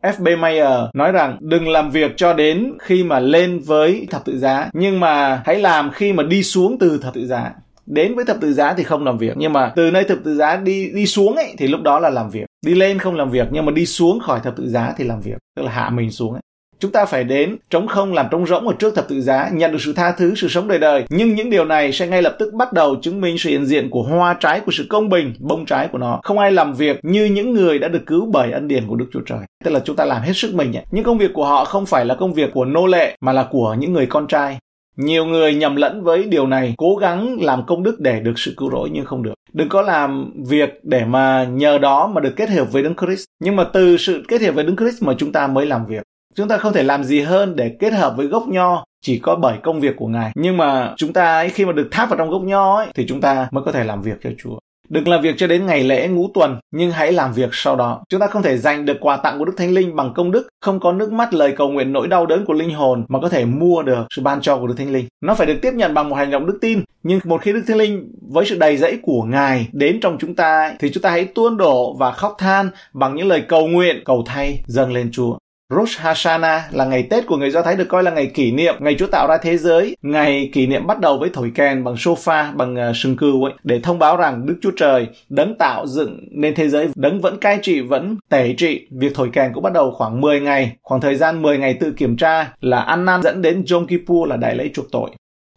F.B. 0.02 0.28
Mayer 0.40 0.70
nói 0.94 1.12
rằng 1.12 1.38
đừng 1.42 1.70
làm 1.70 1.92
việc 1.92 2.12
cho 2.18 2.34
đến 2.34 2.74
khi 2.80 3.04
mà 3.04 3.20
lên 3.20 3.60
với 3.60 4.08
thập 4.10 4.26
tự 4.26 4.38
giá, 4.40 4.70
nhưng 4.74 5.00
mà 5.00 5.42
hãy 5.46 5.60
làm 5.60 5.92
khi 5.92 6.14
mà 6.14 6.24
đi 6.24 6.44
xuống 6.44 6.78
từ 6.80 7.00
thập 7.02 7.14
tự 7.14 7.28
giá. 7.28 7.54
Đến 7.86 8.16
với 8.16 8.26
thập 8.26 8.38
tự 8.42 8.54
giá 8.54 8.74
thì 8.74 8.84
không 8.84 9.04
làm 9.04 9.18
việc, 9.18 9.34
nhưng 9.38 9.54
mà 9.54 9.72
từ 9.76 9.92
nơi 9.92 10.04
thập 10.04 10.18
tự 10.24 10.36
giá 10.36 10.56
đi 10.56 10.92
đi 10.94 11.06
xuống 11.06 11.36
ấy 11.36 11.56
thì 11.58 11.68
lúc 11.68 11.82
đó 11.82 12.00
là 12.00 12.10
làm 12.10 12.30
việc. 12.30 12.46
Đi 12.66 12.76
lên 12.76 13.00
không 13.00 13.16
làm 13.16 13.30
việc, 13.30 13.48
nhưng 13.52 13.66
mà 13.66 13.72
đi 13.72 13.86
xuống 13.86 14.20
khỏi 14.20 14.40
thập 14.44 14.58
tự 14.58 14.70
giá 14.70 14.94
thì 14.98 15.04
làm 15.04 15.22
việc, 15.22 15.38
tức 15.56 15.64
là 15.64 15.72
hạ 15.72 15.90
mình 15.90 16.12
xuống 16.12 16.34
ấy. 16.34 16.42
Chúng 16.80 16.92
ta 16.92 17.06
phải 17.06 17.24
đến 17.24 17.58
trống 17.70 17.88
không 17.88 18.14
làm 18.14 18.26
trống 18.32 18.48
rỗng 18.48 18.68
ở 18.68 18.74
trước 18.80 18.96
thập 18.96 19.08
tự 19.10 19.22
giá, 19.22 19.50
nhận 19.54 19.72
được 19.72 19.82
sự 19.82 19.94
tha 19.94 20.12
thứ, 20.12 20.36
sự 20.36 20.48
sống 20.48 20.68
đời 20.68 20.80
đời. 20.80 21.04
Nhưng 21.10 21.36
những 21.36 21.50
điều 21.50 21.66
này 21.66 21.92
sẽ 21.92 22.08
ngay 22.08 22.22
lập 22.22 22.36
tức 22.40 22.54
bắt 22.54 22.74
đầu 22.74 22.96
chứng 23.02 23.22
minh 23.22 23.38
sự 23.38 23.50
hiện 23.50 23.66
diện 23.66 23.90
của 23.90 24.04
hoa 24.04 24.34
trái 24.34 24.60
của 24.60 24.72
sự 24.72 24.86
công 24.90 25.10
bình, 25.10 25.34
bông 25.40 25.66
trái 25.66 25.88
của 25.92 25.98
nó. 25.98 26.20
Không 26.24 26.40
ai 26.40 26.52
làm 26.52 26.74
việc 26.74 27.00
như 27.04 27.26
những 27.26 27.54
người 27.54 27.80
đã 27.80 27.88
được 27.88 28.06
cứu 28.06 28.26
bởi 28.32 28.52
ân 28.52 28.68
điển 28.68 28.88
của 28.88 28.96
Đức 28.96 29.06
Chúa 29.14 29.22
Trời. 29.26 29.40
Tức 29.64 29.72
là 29.72 29.80
chúng 29.80 29.96
ta 29.96 30.06
làm 30.06 30.22
hết 30.22 30.34
sức 30.36 30.54
mình. 30.54 30.74
Ấy. 30.74 30.84
Những 30.92 31.04
công 31.04 31.18
việc 31.18 31.32
của 31.34 31.46
họ 31.46 31.66
không 31.66 31.86
phải 31.86 32.06
là 32.06 32.16
công 32.16 32.34
việc 32.34 32.50
của 32.54 32.66
nô 32.66 32.86
lệ 32.86 33.18
mà 33.22 33.34
là 33.34 33.48
của 33.52 33.76
những 33.80 33.94
người 33.94 34.06
con 34.06 34.28
trai. 34.28 34.58
Nhiều 34.98 35.26
người 35.26 35.56
nhầm 35.56 35.76
lẫn 35.76 36.04
với 36.04 36.24
điều 36.24 36.48
này, 36.48 36.74
cố 36.78 36.96
gắng 36.96 37.38
làm 37.42 37.66
công 37.66 37.84
đức 37.84 38.00
để 38.00 38.20
được 38.20 38.40
sự 38.40 38.54
cứu 38.58 38.72
rỗi 38.72 38.90
nhưng 38.94 39.06
không 39.06 39.24
được. 39.24 39.34
Đừng 39.54 39.70
có 39.70 39.82
làm 39.82 40.34
việc 40.48 40.80
để 40.84 41.06
mà 41.06 41.44
nhờ 41.44 41.78
đó 41.78 42.08
mà 42.08 42.22
được 42.22 42.34
kết 42.36 42.50
hợp 42.50 42.72
với 42.72 42.84
Đấng 42.84 42.96
Christ. 42.96 43.26
Nhưng 43.44 43.56
mà 43.56 43.64
từ 43.64 43.98
sự 43.98 44.24
kết 44.28 44.42
hợp 44.42 44.52
với 44.52 44.64
Đấng 44.64 44.78
Christ 44.78 45.04
mà 45.04 45.14
chúng 45.18 45.32
ta 45.32 45.48
mới 45.48 45.66
làm 45.66 45.86
việc. 45.86 46.04
Chúng 46.38 46.48
ta 46.48 46.58
không 46.58 46.74
thể 46.74 46.84
làm 46.84 47.04
gì 47.04 47.22
hơn 47.22 47.56
để 47.56 47.76
kết 47.80 47.94
hợp 47.94 48.14
với 48.18 48.28
gốc 48.28 48.48
nho 48.48 48.86
chỉ 49.02 49.20
có 49.20 49.36
bởi 49.36 49.58
công 49.64 49.80
việc 49.80 49.96
của 49.98 50.08
Ngài. 50.08 50.32
Nhưng 50.36 50.58
mà 50.58 50.94
chúng 50.98 51.14
ta 51.14 51.36
ấy, 51.36 51.50
khi 51.50 51.66
mà 51.66 51.72
được 51.72 51.88
tháp 51.92 52.10
vào 52.10 52.18
trong 52.18 52.30
gốc 52.30 52.42
nho 52.42 52.76
ấy, 52.78 52.88
thì 52.96 53.06
chúng 53.08 53.22
ta 53.22 53.48
mới 53.52 53.64
có 53.64 53.72
thể 53.72 53.84
làm 53.84 54.02
việc 54.02 54.18
cho 54.24 54.30
Chúa. 54.38 54.60
Đừng 54.90 55.08
làm 55.08 55.22
việc 55.22 55.36
cho 55.38 55.48
đến 55.48 55.66
ngày 55.66 55.84
lễ 55.84 56.08
ngũ 56.08 56.30
tuần, 56.34 56.60
nhưng 56.72 56.92
hãy 56.92 57.12
làm 57.12 57.34
việc 57.34 57.50
sau 57.52 57.76
đó. 57.76 58.04
Chúng 58.10 58.20
ta 58.20 58.28
không 58.28 58.42
thể 58.42 58.58
giành 58.58 58.86
được 58.86 58.98
quà 59.00 59.18
tặng 59.18 59.40
của 59.40 59.46
Đức 59.46 59.54
Thánh 59.58 59.72
Linh 59.72 59.96
bằng 59.96 60.14
công 60.14 60.32
đức, 60.32 60.48
không 60.62 60.80
có 60.80 60.92
nước 60.92 61.12
mắt 61.12 61.34
lời 61.34 61.54
cầu 61.58 61.70
nguyện 61.70 61.94
nỗi 61.94 62.08
đau 62.08 62.26
đớn 62.26 62.46
của 62.46 62.54
linh 62.54 62.74
hồn 62.74 63.06
mà 63.08 63.20
có 63.20 63.30
thể 63.30 63.46
mua 63.46 63.84
được 63.84 64.08
sự 64.16 64.22
ban 64.22 64.42
cho 64.42 64.58
của 64.58 64.68
Đức 64.68 64.76
Thánh 64.78 64.92
Linh. 64.92 65.06
Nó 65.22 65.36
phải 65.36 65.48
được 65.48 65.58
tiếp 65.62 65.74
nhận 65.74 65.94
bằng 65.94 66.10
một 66.10 66.16
hành 66.16 66.32
động 66.32 66.46
đức 66.46 66.58
tin, 66.62 66.82
nhưng 67.04 67.20
một 67.24 67.42
khi 67.42 67.54
Đức 67.54 67.64
Thánh 67.68 67.78
Linh 67.78 68.12
với 68.32 68.46
sự 68.46 68.58
đầy 68.58 68.78
dẫy 68.78 69.00
của 69.02 69.24
Ngài 69.24 69.68
đến 69.72 70.00
trong 70.02 70.18
chúng 70.20 70.36
ta 70.36 70.76
thì 70.80 70.92
chúng 70.94 71.04
ta 71.04 71.10
hãy 71.10 71.26
tuôn 71.26 71.58
đổ 71.58 71.96
và 72.00 72.12
khóc 72.12 72.36
than 72.38 72.70
bằng 72.94 73.16
những 73.16 73.28
lời 73.28 73.44
cầu 73.48 73.68
nguyện, 73.68 74.02
cầu 74.06 74.24
thay 74.26 74.64
dâng 74.68 74.94
lên 74.94 75.10
Chúa. 75.12 75.38
Rosh 75.76 75.98
Hashanah 75.98 76.74
là 76.74 76.86
ngày 76.86 77.04
Tết 77.10 77.26
của 77.26 77.38
người 77.38 77.52
Do 77.52 77.62
Thái 77.62 77.76
được 77.76 77.88
coi 77.90 78.04
là 78.04 78.12
ngày 78.12 78.28
kỷ 78.28 78.52
niệm, 78.52 78.76
ngày 78.80 78.96
Chúa 79.00 79.08
tạo 79.08 79.28
ra 79.28 79.38
thế 79.38 79.58
giới. 79.58 79.96
Ngày 80.02 80.50
kỷ 80.54 80.68
niệm 80.68 80.88
bắt 80.88 81.00
đầu 81.00 81.18
với 81.18 81.30
thổi 81.34 81.52
kèn 81.56 81.84
bằng 81.84 81.96
sofa, 81.96 82.56
bằng 82.56 82.76
uh, 82.90 82.96
sừng 82.96 83.18
cừu 83.18 83.44
ấy, 83.44 83.54
để 83.64 83.80
thông 83.80 84.00
báo 84.00 84.18
rằng 84.18 84.46
Đức 84.46 84.56
Chúa 84.62 84.72
Trời 84.78 85.08
đấng 85.30 85.58
tạo 85.58 85.88
dựng 85.88 86.20
nên 86.32 86.56
thế 86.56 86.70
giới, 86.70 86.90
đấng 86.96 87.22
vẫn 87.22 87.38
cai 87.38 87.60
trị, 87.62 87.82
vẫn 87.82 88.18
tể 88.30 88.54
trị. 88.58 88.88
Việc 88.92 89.16
thổi 89.16 89.30
kèn 89.34 89.52
cũng 89.54 89.64
bắt 89.64 89.74
đầu 89.74 89.92
khoảng 89.92 90.22
10 90.22 90.42
ngày, 90.42 90.76
khoảng 90.82 91.02
thời 91.02 91.16
gian 91.16 91.42
10 91.42 91.58
ngày 91.58 91.74
tự 91.74 91.92
kiểm 91.92 92.18
tra 92.18 92.54
là 92.62 92.82
ăn 92.82 93.06
năn 93.06 93.22
dẫn 93.24 93.42
đến 93.42 93.64
Yom 93.72 93.88
Kippur 93.88 94.30
là 94.30 94.38
đại 94.38 94.56
lễ 94.56 94.70
chuộc 94.74 94.92
tội. 94.92 95.10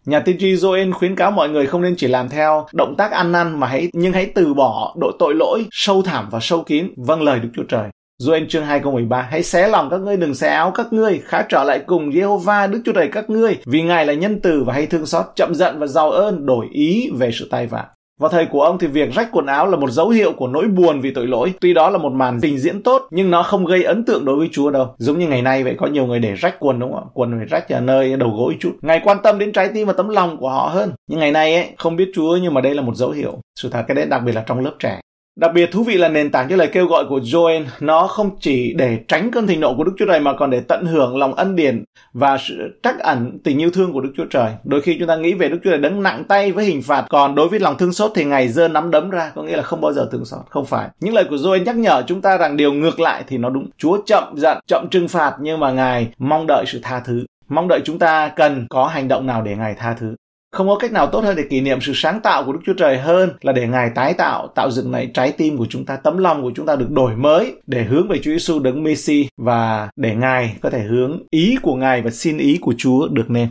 Nhà 0.07 0.21
tiên 0.21 0.37
tri 0.39 0.55
Joel 0.55 0.93
khuyến 0.93 1.17
cáo 1.17 1.31
mọi 1.31 1.49
người 1.49 1.67
không 1.67 1.83
nên 1.83 1.95
chỉ 1.97 2.07
làm 2.07 2.29
theo 2.29 2.67
động 2.73 2.95
tác 2.99 3.13
ăn 3.13 3.33
năn 3.33 3.61
mà 3.61 3.67
hãy 3.67 3.89
nhưng 3.93 4.13
hãy 4.13 4.27
từ 4.35 4.55
bỏ 4.55 4.95
đội 5.01 5.13
tội 5.19 5.35
lỗi 5.35 5.67
sâu 5.71 6.03
thẳm 6.03 6.29
và 6.31 6.39
sâu 6.43 6.63
kín 6.63 6.89
vâng 6.97 7.23
lời 7.23 7.41
Đức 7.41 7.49
Chúa 7.55 7.65
Trời. 7.69 7.89
Joel 8.21 8.47
chương 8.49 8.65
2 8.65 8.81
câu 8.81 8.93
13 8.93 9.23
Hãy 9.23 9.43
xé 9.43 9.69
lòng 9.69 9.91
các 9.91 10.01
ngươi, 10.01 10.17
đừng 10.17 10.35
xé 10.35 10.49
áo 10.49 10.73
các 10.75 10.93
ngươi, 10.93 11.21
khá 11.25 11.43
trở 11.49 11.65
lại 11.65 11.83
cùng 11.87 12.11
Jehovah 12.11 12.71
Đức 12.71 12.83
Chúa 12.85 12.93
Trời 12.93 13.09
các 13.13 13.31
ngươi, 13.31 13.59
vì 13.67 13.83
Ngài 13.83 14.07
là 14.07 14.13
nhân 14.13 14.41
từ 14.41 14.65
và 14.65 14.75
hay 14.75 14.87
thương 14.87 15.07
xót, 15.07 15.25
chậm 15.37 15.55
giận 15.55 15.79
và 15.79 15.87
giàu 15.87 16.11
ơn, 16.11 16.47
đổi 16.47 16.67
ý 16.73 17.11
về 17.19 17.31
sự 17.33 17.49
tai 17.51 17.67
vạ 17.67 17.87
vào 18.21 18.31
thời 18.31 18.47
của 18.47 18.63
ông 18.63 18.79
thì 18.79 18.87
việc 18.87 19.15
rách 19.15 19.29
quần 19.33 19.47
áo 19.47 19.67
là 19.67 19.77
một 19.77 19.91
dấu 19.91 20.09
hiệu 20.09 20.33
của 20.33 20.47
nỗi 20.47 20.69
buồn 20.69 21.01
vì 21.01 21.15
tội 21.15 21.27
lỗi. 21.27 21.53
Tuy 21.61 21.75
đó 21.75 21.91
là 21.91 21.99
một 21.99 22.13
màn 22.13 22.39
trình 22.43 22.59
diễn 22.59 22.83
tốt, 22.83 23.03
nhưng 23.11 23.31
nó 23.31 23.43
không 23.43 23.65
gây 23.65 23.85
ấn 23.85 24.05
tượng 24.05 24.25
đối 24.25 24.37
với 24.37 24.49
Chúa 24.53 24.71
đâu. 24.71 24.95
Giống 24.99 25.19
như 25.19 25.29
ngày 25.29 25.43
nay 25.43 25.65
vậy, 25.65 25.75
có 25.79 25.87
nhiều 25.87 26.07
người 26.07 26.19
để 26.19 26.35
rách 26.35 26.57
quần, 26.61 26.79
đúng 26.79 26.93
không 26.93 27.05
ạ? 27.05 27.11
Quần 27.15 27.39
phải 27.39 27.47
rách 27.47 27.69
ở 27.69 27.81
nơi 27.81 28.17
đầu 28.17 28.31
gối 28.31 28.57
chút. 28.61 28.71
Ngài 28.83 29.01
quan 29.05 29.19
tâm 29.23 29.39
đến 29.39 29.53
trái 29.53 29.71
tim 29.75 29.87
và 29.87 29.93
tấm 29.93 30.09
lòng 30.09 30.37
của 30.37 30.51
họ 30.51 30.71
hơn. 30.75 30.93
Nhưng 31.11 31.21
ngày 31.21 31.33
nay 31.33 31.55
ấy, 31.55 31.69
không 31.79 31.97
biết 31.97 32.11
Chúa, 32.15 32.39
nhưng 32.43 32.55
mà 32.55 32.61
đây 32.61 32.75
là 32.75 32.83
một 32.83 32.97
dấu 32.97 33.11
hiệu. 33.11 33.39
Sự 33.61 33.69
thật 33.69 33.85
cái 33.89 33.95
đấy, 33.95 34.07
đặc 34.07 34.23
biệt 34.27 34.33
là 34.33 34.45
trong 34.47 34.61
lớp 34.61 34.73
trẻ. 34.79 35.01
Đặc 35.41 35.51
biệt 35.55 35.73
thú 35.73 35.83
vị 35.83 35.95
là 35.95 36.09
nền 36.09 36.31
tảng 36.31 36.49
cho 36.49 36.57
lời 36.57 36.69
kêu 36.73 36.87
gọi 36.87 37.05
của 37.09 37.19
Joel 37.19 37.65
nó 37.81 38.07
không 38.07 38.31
chỉ 38.41 38.75
để 38.77 38.99
tránh 39.09 39.31
cơn 39.31 39.47
thịnh 39.47 39.61
nộ 39.61 39.75
của 39.75 39.85
Đức 39.85 39.93
Chúa 39.99 40.07
Trời 40.07 40.21
mà 40.21 40.33
còn 40.33 40.51
để 40.51 40.61
tận 40.61 40.87
hưởng 40.87 41.17
lòng 41.17 41.35
ân 41.35 41.57
điển 41.57 41.85
và 42.13 42.39
sự 42.39 42.55
trắc 42.83 42.99
ẩn 42.99 43.39
tình 43.45 43.59
yêu 43.59 43.71
thương 43.71 43.93
của 43.93 44.01
Đức 44.01 44.13
Chúa 44.17 44.25
Trời. 44.31 44.53
Đôi 44.65 44.81
khi 44.81 44.97
chúng 44.99 45.09
ta 45.09 45.17
nghĩ 45.17 45.35
về 45.35 45.49
Đức 45.49 45.59
Chúa 45.65 45.71
Trời 45.71 45.79
đấng 45.79 46.03
nặng 46.03 46.25
tay 46.29 46.53
với 46.53 46.65
hình 46.65 46.83
phạt, 46.83 47.07
còn 47.09 47.35
đối 47.35 47.49
với 47.49 47.61
lòng 47.61 47.79
thương 47.79 47.93
xót 47.93 48.11
thì 48.15 48.25
ngày 48.25 48.49
dơ 48.49 48.69
nắm 48.69 48.91
đấm 48.91 49.11
ra, 49.11 49.33
có 49.35 49.43
nghĩa 49.43 49.57
là 49.57 49.63
không 49.63 49.81
bao 49.81 49.93
giờ 49.93 50.09
thương 50.13 50.25
xót, 50.25 50.41
không 50.49 50.67
phải. 50.67 50.89
Những 51.01 51.15
lời 51.15 51.25
của 51.31 51.37
Joel 51.37 51.65
nhắc 51.65 51.77
nhở 51.77 52.03
chúng 52.07 52.21
ta 52.21 52.37
rằng 52.37 52.57
điều 52.57 52.73
ngược 52.73 53.01
lại 53.01 53.25
thì 53.29 53.39
nó 53.39 53.51
đúng. 53.51 53.71
Chúa 53.79 53.99
chậm 54.07 54.35
giận, 54.37 54.59
chậm 54.67 54.87
trừng 54.91 55.09
phạt 55.09 55.37
nhưng 55.41 55.61
mà 55.61 55.71
Ngài 55.73 56.09
mong 56.19 56.47
đợi 56.49 56.65
sự 56.67 56.81
tha 56.83 57.01
thứ. 57.01 57.25
Mong 57.49 57.69
đợi 57.69 57.81
chúng 57.85 57.99
ta 57.99 58.29
cần 58.29 58.67
có 58.71 58.87
hành 58.87 59.09
động 59.09 59.27
nào 59.27 59.43
để 59.43 59.57
Ngài 59.57 59.75
tha 59.75 59.97
thứ. 60.01 60.15
Không 60.53 60.69
có 60.69 60.77
cách 60.77 60.93
nào 60.93 61.07
tốt 61.07 61.25
hơn 61.25 61.37
để 61.37 61.43
kỷ 61.51 61.61
niệm 61.61 61.81
sự 61.81 61.93
sáng 61.95 62.21
tạo 62.21 62.45
của 62.45 62.53
Đức 62.53 62.61
Chúa 62.67 62.75
Trời 62.75 62.99
hơn 62.99 63.31
là 63.41 63.53
để 63.53 63.67
Ngài 63.69 63.91
tái 63.95 64.15
tạo, 64.15 64.49
tạo 64.55 64.71
dựng 64.71 64.93
lại 64.93 65.11
trái 65.15 65.33
tim 65.33 65.57
của 65.57 65.67
chúng 65.71 65.85
ta, 65.85 65.97
tấm 65.97 66.19
lòng 66.19 66.43
của 66.43 66.53
chúng 66.55 66.67
ta 66.67 66.77
được 66.77 66.91
đổi 66.91 67.17
mới 67.17 67.55
để 67.67 67.83
hướng 67.83 68.09
về 68.09 68.19
Chúa 68.19 68.31
Giêsu 68.31 68.59
đấng 68.59 68.83
Messi 68.83 69.29
và 69.37 69.89
để 69.97 70.15
Ngài 70.15 70.57
có 70.61 70.71
thể 70.71 70.81
hướng 70.81 71.23
ý 71.31 71.57
của 71.63 71.75
Ngài 71.75 72.03
và 72.03 72.11
xin 72.11 72.39
ý 72.39 72.59
của 72.61 72.75
Chúa 72.79 73.09
được 73.09 73.31
nên. 73.31 73.49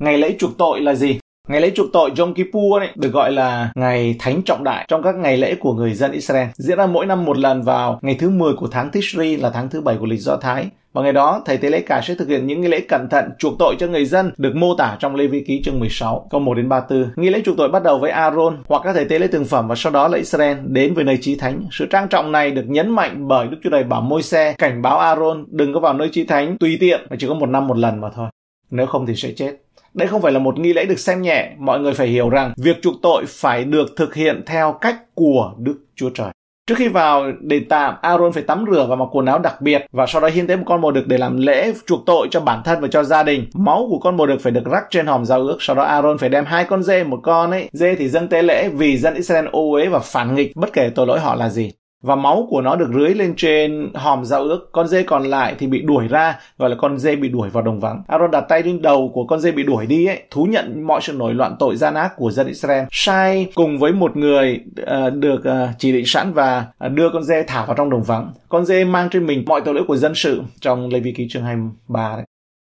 Ngày 0.00 0.18
lễ 0.18 0.36
chuộc 0.38 0.58
tội 0.58 0.80
là 0.80 0.94
gì? 0.94 1.18
Ngày 1.48 1.60
lễ 1.60 1.70
chuộc 1.74 1.86
tội 1.92 2.10
Yom 2.18 2.34
Kippur 2.34 2.78
ấy, 2.78 2.88
được 2.94 3.12
gọi 3.12 3.32
là 3.32 3.72
ngày 3.74 4.16
thánh 4.18 4.42
trọng 4.42 4.64
đại 4.64 4.84
trong 4.88 5.02
các 5.02 5.14
ngày 5.14 5.36
lễ 5.36 5.54
của 5.54 5.74
người 5.74 5.94
dân 5.94 6.12
Israel, 6.12 6.48
diễn 6.54 6.78
ra 6.78 6.86
mỗi 6.86 7.06
năm 7.06 7.24
một 7.24 7.38
lần 7.38 7.62
vào 7.62 7.98
ngày 8.02 8.16
thứ 8.20 8.30
10 8.30 8.54
của 8.54 8.68
tháng 8.70 8.90
Tishri 8.90 9.36
là 9.36 9.50
tháng 9.50 9.68
thứ 9.68 9.80
bảy 9.80 9.96
của 10.00 10.06
lịch 10.06 10.20
Do 10.20 10.36
Thái. 10.36 10.66
Và 10.92 11.02
ngày 11.02 11.12
đó, 11.12 11.42
thầy 11.46 11.56
tế 11.56 11.70
lễ 11.70 11.80
cả 11.80 12.00
sẽ 12.04 12.14
thực 12.14 12.28
hiện 12.28 12.46
những 12.46 12.60
nghi 12.60 12.68
lễ 12.68 12.80
cẩn 12.88 13.08
thận 13.08 13.30
chuộc 13.38 13.52
tội 13.58 13.76
cho 13.78 13.86
người 13.86 14.04
dân 14.04 14.32
được 14.36 14.56
mô 14.56 14.74
tả 14.74 14.96
trong 15.00 15.14
Lê 15.14 15.26
Vi 15.26 15.44
Ký 15.46 15.62
chương 15.64 15.80
16, 15.80 16.26
câu 16.30 16.40
1 16.40 16.54
đến 16.54 16.68
34. 16.68 17.10
Nghi 17.16 17.30
lễ 17.30 17.42
chuộc 17.44 17.56
tội 17.56 17.68
bắt 17.68 17.82
đầu 17.82 17.98
với 17.98 18.10
Aaron 18.10 18.58
hoặc 18.68 18.82
các 18.84 18.92
thầy 18.92 19.04
tế 19.04 19.18
lễ 19.18 19.26
từng 19.32 19.44
phẩm 19.44 19.68
và 19.68 19.74
sau 19.74 19.92
đó 19.92 20.08
là 20.08 20.18
Israel 20.18 20.56
đến 20.66 20.94
với 20.94 21.04
nơi 21.04 21.18
chí 21.20 21.34
thánh. 21.34 21.66
Sự 21.72 21.86
trang 21.86 22.08
trọng 22.08 22.32
này 22.32 22.50
được 22.50 22.64
nhấn 22.66 22.90
mạnh 22.90 23.28
bởi 23.28 23.46
Đức 23.46 23.56
Chúa 23.64 23.70
Trời 23.70 23.84
bảo 23.84 24.00
môi 24.00 24.22
xe 24.22 24.54
cảnh 24.58 24.82
báo 24.82 24.98
Aaron 24.98 25.44
đừng 25.50 25.74
có 25.74 25.80
vào 25.80 25.94
nơi 25.94 26.08
chí 26.12 26.24
thánh 26.24 26.56
tùy 26.58 26.76
tiện 26.80 27.00
mà 27.10 27.16
chỉ 27.18 27.26
có 27.28 27.34
một 27.34 27.48
năm 27.48 27.66
một 27.66 27.78
lần 27.78 28.00
mà 28.00 28.08
thôi. 28.14 28.28
Nếu 28.70 28.86
không 28.86 29.06
thì 29.06 29.14
sẽ 29.16 29.32
chết. 29.36 29.61
Đây 29.94 30.08
không 30.08 30.22
phải 30.22 30.32
là 30.32 30.38
một 30.38 30.58
nghi 30.58 30.72
lễ 30.72 30.84
được 30.84 30.98
xem 30.98 31.22
nhẹ, 31.22 31.52
mọi 31.58 31.80
người 31.80 31.94
phải 31.94 32.06
hiểu 32.06 32.28
rằng 32.28 32.52
việc 32.56 32.82
chuộc 32.82 32.94
tội 33.02 33.24
phải 33.28 33.64
được 33.64 33.86
thực 33.96 34.14
hiện 34.14 34.42
theo 34.46 34.72
cách 34.72 34.96
của 35.14 35.52
Đức 35.58 35.78
Chúa 35.96 36.10
Trời. 36.10 36.30
Trước 36.66 36.74
khi 36.78 36.88
vào 36.88 37.32
đền 37.40 37.68
tạm, 37.68 37.94
Aaron 38.02 38.32
phải 38.32 38.42
tắm 38.42 38.64
rửa 38.72 38.86
và 38.88 38.96
mặc 38.96 39.08
quần 39.12 39.26
áo 39.26 39.38
đặc 39.38 39.60
biệt 39.60 39.86
và 39.92 40.06
sau 40.06 40.20
đó 40.22 40.28
hiến 40.28 40.46
tế 40.46 40.56
một 40.56 40.62
con 40.66 40.80
bò 40.80 40.90
đực 40.90 41.06
để 41.06 41.18
làm 41.18 41.36
lễ 41.36 41.72
chuộc 41.86 42.00
tội 42.06 42.28
cho 42.30 42.40
bản 42.40 42.62
thân 42.64 42.80
và 42.80 42.88
cho 42.88 43.04
gia 43.04 43.22
đình. 43.22 43.46
Máu 43.54 43.86
của 43.90 43.98
con 43.98 44.16
bò 44.16 44.26
đực 44.26 44.40
phải 44.40 44.52
được 44.52 44.64
rắc 44.72 44.84
trên 44.90 45.06
hòm 45.06 45.24
giao 45.24 45.40
ước. 45.40 45.56
Sau 45.60 45.76
đó 45.76 45.82
Aaron 45.82 46.18
phải 46.18 46.28
đem 46.28 46.44
hai 46.44 46.64
con 46.64 46.82
dê, 46.82 47.04
một 47.04 47.20
con 47.22 47.50
ấy. 47.50 47.68
Dê 47.72 47.94
thì 47.94 48.08
dâng 48.08 48.28
tế 48.28 48.42
lễ 48.42 48.68
vì 48.68 48.96
dân 48.96 49.14
Israel 49.14 49.46
ô 49.52 49.72
uế 49.72 49.86
và 49.86 49.98
phản 49.98 50.34
nghịch 50.34 50.56
bất 50.56 50.72
kể 50.72 50.90
tội 50.94 51.06
lỗi 51.06 51.20
họ 51.20 51.34
là 51.34 51.48
gì 51.48 51.70
và 52.02 52.16
máu 52.16 52.46
của 52.50 52.60
nó 52.60 52.76
được 52.76 52.88
rưới 52.94 53.14
lên 53.14 53.34
trên 53.36 53.90
hòm 53.94 54.24
giao 54.24 54.42
ước. 54.42 54.68
Con 54.72 54.88
dê 54.88 55.02
còn 55.02 55.24
lại 55.24 55.54
thì 55.58 55.66
bị 55.66 55.82
đuổi 55.82 56.08
ra, 56.08 56.38
gọi 56.58 56.70
là 56.70 56.76
con 56.78 56.98
dê 56.98 57.16
bị 57.16 57.28
đuổi 57.28 57.48
vào 57.48 57.62
đồng 57.62 57.80
vắng. 57.80 58.02
Aaron 58.08 58.30
đặt 58.30 58.44
tay 58.48 58.62
lên 58.62 58.82
đầu 58.82 59.10
của 59.14 59.24
con 59.24 59.40
dê 59.40 59.52
bị 59.52 59.62
đuổi 59.62 59.86
đi 59.86 60.06
ấy, 60.06 60.22
thú 60.30 60.44
nhận 60.44 60.86
mọi 60.86 61.00
sự 61.02 61.12
nổi 61.12 61.34
loạn 61.34 61.56
tội 61.58 61.76
gian 61.76 61.94
ác 61.94 62.16
của 62.16 62.30
dân 62.30 62.46
Israel. 62.46 62.84
Sai 62.90 63.48
cùng 63.54 63.78
với 63.78 63.92
một 63.92 64.16
người 64.16 64.60
uh, 64.82 65.14
được 65.14 65.40
uh, 65.40 65.68
chỉ 65.78 65.92
định 65.92 66.06
sẵn 66.06 66.32
và 66.32 66.64
uh, 66.86 66.92
đưa 66.92 67.10
con 67.12 67.24
dê 67.24 67.42
thả 67.42 67.64
vào 67.64 67.76
trong 67.76 67.90
đồng 67.90 68.02
vắng. 68.02 68.32
Con 68.48 68.64
dê 68.64 68.84
mang 68.84 69.08
trên 69.10 69.26
mình 69.26 69.44
mọi 69.46 69.60
tội 69.60 69.74
lỗi 69.74 69.84
của 69.88 69.96
dân 69.96 70.14
sự 70.14 70.42
trong 70.60 70.88
Lê 70.88 71.00
Vi 71.00 71.12
Ký 71.12 71.26
chương 71.30 71.42
23 71.42 72.16
đấy 72.16 72.24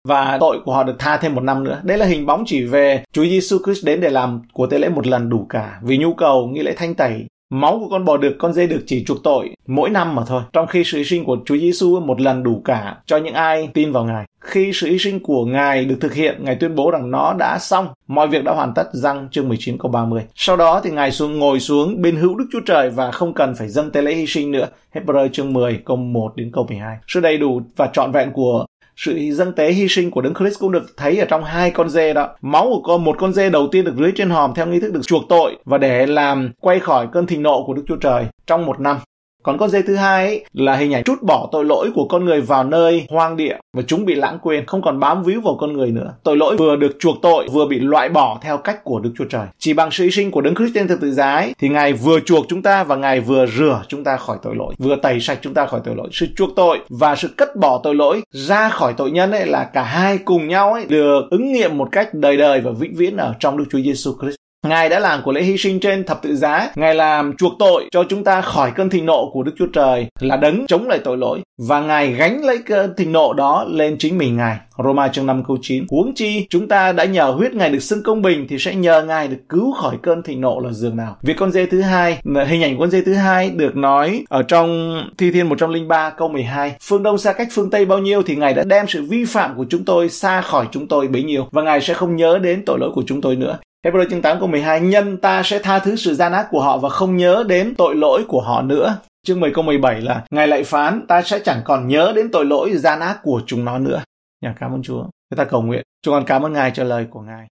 và 0.07 0.37
tội 0.39 0.59
của 0.65 0.73
họ 0.73 0.83
được 0.83 0.95
tha 0.99 1.17
thêm 1.17 1.35
một 1.35 1.41
năm 1.41 1.63
nữa. 1.63 1.81
Đây 1.83 1.97
là 1.97 2.05
hình 2.05 2.25
bóng 2.25 2.43
chỉ 2.45 2.63
về 2.63 3.03
Chúa 3.11 3.23
Giêsu 3.23 3.57
Christ 3.65 3.85
đến 3.85 4.01
để 4.01 4.09
làm 4.09 4.41
của 4.53 4.67
tế 4.67 4.79
lễ 4.79 4.89
một 4.89 5.07
lần 5.07 5.29
đủ 5.29 5.45
cả 5.49 5.79
vì 5.83 5.97
nhu 5.97 6.13
cầu 6.13 6.47
nghi 6.47 6.61
lễ 6.61 6.73
thanh 6.77 6.95
tẩy 6.95 7.25
Máu 7.49 7.79
của 7.79 7.89
con 7.89 8.05
bò 8.05 8.17
được, 8.17 8.35
con 8.39 8.53
dê 8.53 8.67
được 8.67 8.83
chỉ 8.85 9.03
chuộc 9.03 9.23
tội 9.23 9.49
mỗi 9.67 9.89
năm 9.89 10.15
mà 10.15 10.23
thôi. 10.27 10.41
Trong 10.53 10.67
khi 10.67 10.83
sự 10.83 10.97
hy 10.97 11.03
sinh 11.03 11.25
của 11.25 11.37
Chúa 11.45 11.57
Giêsu 11.57 11.99
một 11.99 12.21
lần 12.21 12.43
đủ 12.43 12.61
cả 12.65 12.97
cho 13.05 13.17
những 13.17 13.33
ai 13.33 13.69
tin 13.73 13.91
vào 13.91 14.03
Ngài. 14.03 14.25
Khi 14.39 14.71
sự 14.73 14.87
hy 14.87 14.99
sinh 14.99 15.19
của 15.19 15.45
Ngài 15.45 15.85
được 15.85 15.97
thực 16.01 16.13
hiện, 16.13 16.35
Ngài 16.43 16.55
tuyên 16.55 16.75
bố 16.75 16.91
rằng 16.91 17.11
nó 17.11 17.33
đã 17.33 17.59
xong, 17.59 17.87
mọi 18.07 18.27
việc 18.27 18.43
đã 18.43 18.53
hoàn 18.53 18.73
tất, 18.73 18.89
răng 18.93 19.27
chương 19.31 19.47
19 19.47 19.77
câu 19.77 19.91
30. 19.91 20.23
Sau 20.35 20.57
đó 20.57 20.81
thì 20.83 20.91
Ngài 20.91 21.11
xuống 21.11 21.39
ngồi 21.39 21.59
xuống 21.59 22.01
bên 22.01 22.15
hữu 22.15 22.35
Đức 22.35 22.45
Chúa 22.51 22.61
Trời 22.65 22.89
và 22.89 23.11
không 23.11 23.33
cần 23.33 23.55
phải 23.55 23.67
dâng 23.67 23.91
tế 23.91 24.01
lễ 24.01 24.13
hy 24.13 24.27
sinh 24.27 24.51
nữa. 24.51 24.67
Hebrew 24.93 25.27
chương 25.27 25.53
10 25.53 25.81
câu 25.85 25.97
1 25.97 26.35
đến 26.35 26.51
câu 26.53 26.65
12. 26.69 26.97
Sự 27.07 27.19
đầy 27.19 27.37
đủ 27.37 27.61
và 27.75 27.89
trọn 27.93 28.11
vẹn 28.11 28.31
của 28.31 28.65
sự 28.95 29.17
dâng 29.31 29.53
tế 29.53 29.71
hy 29.71 29.87
sinh 29.87 30.11
của 30.11 30.21
Đấng 30.21 30.33
Christ 30.33 30.59
cũng 30.59 30.71
được 30.71 30.97
thấy 30.97 31.19
ở 31.19 31.25
trong 31.25 31.43
hai 31.43 31.71
con 31.71 31.89
dê 31.89 32.13
đó. 32.13 32.29
Máu 32.41 32.63
của 32.63 32.81
con, 32.83 33.03
một 33.03 33.15
con 33.19 33.33
dê 33.33 33.49
đầu 33.49 33.67
tiên 33.71 33.85
được 33.85 33.93
rưới 33.97 34.11
trên 34.15 34.29
hòm 34.29 34.53
theo 34.53 34.65
nghi 34.65 34.79
thức 34.79 34.93
được 34.93 35.01
chuộc 35.03 35.23
tội 35.29 35.57
và 35.65 35.77
để 35.77 36.05
làm 36.05 36.51
quay 36.59 36.79
khỏi 36.79 37.07
cơn 37.11 37.27
thịnh 37.27 37.43
nộ 37.43 37.63
của 37.65 37.73
Đức 37.73 37.83
Chúa 37.87 37.95
Trời 37.95 38.25
trong 38.47 38.65
một 38.65 38.79
năm. 38.79 38.97
Còn 39.45 39.57
con 39.57 39.69
dê 39.69 39.81
thứ 39.81 39.95
hai 39.95 40.25
ấy, 40.25 40.45
là 40.53 40.75
hình 40.75 40.93
ảnh 40.93 41.03
trút 41.03 41.21
bỏ 41.21 41.49
tội 41.51 41.65
lỗi 41.65 41.91
của 41.95 42.07
con 42.09 42.25
người 42.25 42.41
vào 42.41 42.63
nơi 42.63 43.05
hoang 43.09 43.37
địa 43.37 43.57
và 43.73 43.83
chúng 43.87 44.05
bị 44.05 44.15
lãng 44.15 44.39
quên, 44.41 44.65
không 44.65 44.81
còn 44.81 44.99
bám 44.99 45.23
víu 45.23 45.41
vào 45.41 45.57
con 45.59 45.73
người 45.73 45.91
nữa. 45.91 46.13
Tội 46.23 46.37
lỗi 46.37 46.57
vừa 46.57 46.75
được 46.75 46.95
chuộc 46.99 47.15
tội, 47.21 47.47
vừa 47.51 47.65
bị 47.65 47.79
loại 47.79 48.09
bỏ 48.09 48.39
theo 48.41 48.57
cách 48.57 48.83
của 48.83 48.99
Đức 48.99 49.11
Chúa 49.17 49.25
Trời. 49.29 49.47
Chỉ 49.59 49.73
bằng 49.73 49.91
sự 49.91 50.03
hy 50.03 50.11
sinh 50.11 50.31
của 50.31 50.41
Đấng 50.41 50.55
Christ 50.55 50.73
trên 50.75 50.87
thực 50.87 51.01
tự 51.01 51.11
giá 51.11 51.33
ấy, 51.33 51.53
thì 51.59 51.69
Ngài 51.69 51.93
vừa 51.93 52.19
chuộc 52.19 52.45
chúng 52.49 52.61
ta 52.61 52.83
và 52.83 52.95
Ngài 52.95 53.19
vừa 53.19 53.45
rửa 53.45 53.81
chúng 53.87 54.03
ta 54.03 54.17
khỏi 54.17 54.37
tội 54.43 54.55
lỗi, 54.55 54.73
vừa 54.77 54.95
tẩy 54.95 55.19
sạch 55.19 55.39
chúng 55.41 55.53
ta 55.53 55.65
khỏi 55.65 55.81
tội 55.83 55.95
lỗi. 55.95 56.09
Sự 56.11 56.27
chuộc 56.35 56.49
tội 56.55 56.79
và 56.89 57.15
sự 57.15 57.27
cất 57.37 57.55
bỏ 57.55 57.81
tội 57.83 57.95
lỗi 57.95 58.21
ra 58.31 58.69
khỏi 58.69 58.93
tội 58.97 59.11
nhân 59.11 59.31
ấy 59.31 59.45
là 59.45 59.63
cả 59.63 59.83
hai 59.83 60.17
cùng 60.17 60.47
nhau 60.47 60.73
ấy 60.73 60.85
được 60.89 61.21
ứng 61.31 61.51
nghiệm 61.51 61.77
một 61.77 61.87
cách 61.91 62.13
đời 62.13 62.37
đời 62.37 62.61
và 62.61 62.71
vĩnh 62.71 62.95
viễn 62.95 63.17
ở 63.17 63.33
trong 63.39 63.57
Đức 63.57 63.65
Chúa 63.71 63.79
Giêsu 63.79 64.11
Christ. 64.21 64.35
Ngài 64.65 64.89
đã 64.89 64.99
làm 64.99 65.21
của 65.23 65.31
lễ 65.31 65.41
hy 65.41 65.57
sinh 65.57 65.79
trên 65.79 66.03
thập 66.03 66.21
tự 66.21 66.35
giá. 66.35 66.69
Ngài 66.75 66.95
làm 66.95 67.37
chuộc 67.37 67.53
tội 67.59 67.85
cho 67.91 68.03
chúng 68.09 68.23
ta 68.23 68.41
khỏi 68.41 68.71
cơn 68.75 68.89
thịnh 68.89 69.05
nộ 69.05 69.29
của 69.33 69.43
Đức 69.43 69.51
Chúa 69.57 69.67
Trời 69.73 70.07
là 70.19 70.37
đấng 70.37 70.67
chống 70.67 70.87
lại 70.87 70.99
tội 71.03 71.17
lỗi. 71.17 71.39
Và 71.57 71.81
Ngài 71.81 72.11
gánh 72.11 72.45
lấy 72.45 72.57
cơn 72.57 72.95
thịnh 72.97 73.11
nộ 73.11 73.33
đó 73.33 73.65
lên 73.69 73.95
chính 73.99 74.17
mình 74.17 74.37
Ngài. 74.37 74.57
Roma 74.83 75.07
chương 75.07 75.25
5 75.25 75.43
câu 75.47 75.57
9. 75.61 75.85
Huống 75.89 76.13
chi 76.15 76.47
chúng 76.49 76.67
ta 76.67 76.91
đã 76.91 77.05
nhờ 77.05 77.25
huyết 77.25 77.53
Ngài 77.53 77.69
được 77.69 77.79
xưng 77.79 78.03
công 78.03 78.21
bình 78.21 78.45
thì 78.49 78.59
sẽ 78.59 78.75
nhờ 78.75 79.03
Ngài 79.03 79.27
được 79.27 79.37
cứu 79.49 79.73
khỏi 79.73 79.97
cơn 80.03 80.23
thịnh 80.23 80.41
nộ 80.41 80.59
là 80.59 80.71
dường 80.71 80.97
nào. 80.97 81.17
Việc 81.21 81.33
con 81.37 81.51
dê 81.51 81.65
thứ 81.65 81.81
hai, 81.81 82.17
hình 82.47 82.63
ảnh 82.63 82.79
con 82.79 82.89
dê 82.89 83.01
thứ 83.01 83.13
hai 83.13 83.49
được 83.49 83.75
nói 83.75 84.23
ở 84.29 84.43
trong 84.43 84.99
Thi 85.17 85.31
Thiên 85.31 85.49
103 85.49 86.09
câu 86.09 86.27
12. 86.27 86.75
Phương 86.81 87.03
Đông 87.03 87.17
xa 87.17 87.33
cách 87.33 87.47
phương 87.51 87.69
Tây 87.69 87.85
bao 87.85 87.99
nhiêu 87.99 88.23
thì 88.23 88.35
Ngài 88.35 88.53
đã 88.53 88.63
đem 88.63 88.87
sự 88.87 89.03
vi 89.03 89.25
phạm 89.25 89.57
của 89.57 89.65
chúng 89.69 89.85
tôi 89.85 90.09
xa 90.09 90.41
khỏi 90.41 90.65
chúng 90.71 90.87
tôi 90.87 91.07
bấy 91.07 91.23
nhiêu 91.23 91.47
và 91.51 91.61
Ngài 91.61 91.81
sẽ 91.81 91.93
không 91.93 92.15
nhớ 92.15 92.39
đến 92.43 92.63
tội 92.65 92.79
lỗi 92.79 92.91
của 92.93 93.03
chúng 93.07 93.21
tôi 93.21 93.35
nữa. 93.35 93.57
Hebrew 93.85 94.09
chương 94.09 94.21
8 94.21 94.39
câu 94.39 94.47
12 94.47 94.81
Nhân 94.81 95.17
ta 95.17 95.43
sẽ 95.43 95.59
tha 95.59 95.79
thứ 95.79 95.95
sự 95.95 96.13
gian 96.13 96.33
ác 96.33 96.47
của 96.51 96.61
họ 96.61 96.77
và 96.77 96.89
không 96.89 97.17
nhớ 97.17 97.43
đến 97.47 97.75
tội 97.77 97.95
lỗi 97.95 98.25
của 98.27 98.41
họ 98.41 98.61
nữa. 98.61 98.97
Chương 99.25 99.39
10 99.39 99.51
câu 99.53 99.63
17 99.63 100.01
là, 100.01 100.23
Ngài 100.31 100.47
lại 100.47 100.63
phán, 100.63 101.07
ta 101.07 101.21
sẽ 101.21 101.39
chẳng 101.39 101.61
còn 101.65 101.87
nhớ 101.87 102.13
đến 102.15 102.31
tội 102.31 102.45
lỗi 102.45 102.77
gian 102.77 102.99
ác 102.99 103.19
của 103.23 103.41
chúng 103.45 103.65
nó 103.65 103.79
nữa. 103.79 104.03
Nhà 104.41 104.55
cảm 104.59 104.71
ơn 104.71 104.83
Chúa. 104.83 105.03
Chúng 105.03 105.37
ta 105.37 105.43
cầu 105.43 105.61
nguyện. 105.61 105.83
Chúng 106.01 106.13
con 106.13 106.25
cảm 106.25 106.45
ơn 106.45 106.53
Ngài 106.53 106.71
cho 106.71 106.83
lời 106.83 107.07
của 107.09 107.21
Ngài. 107.21 107.47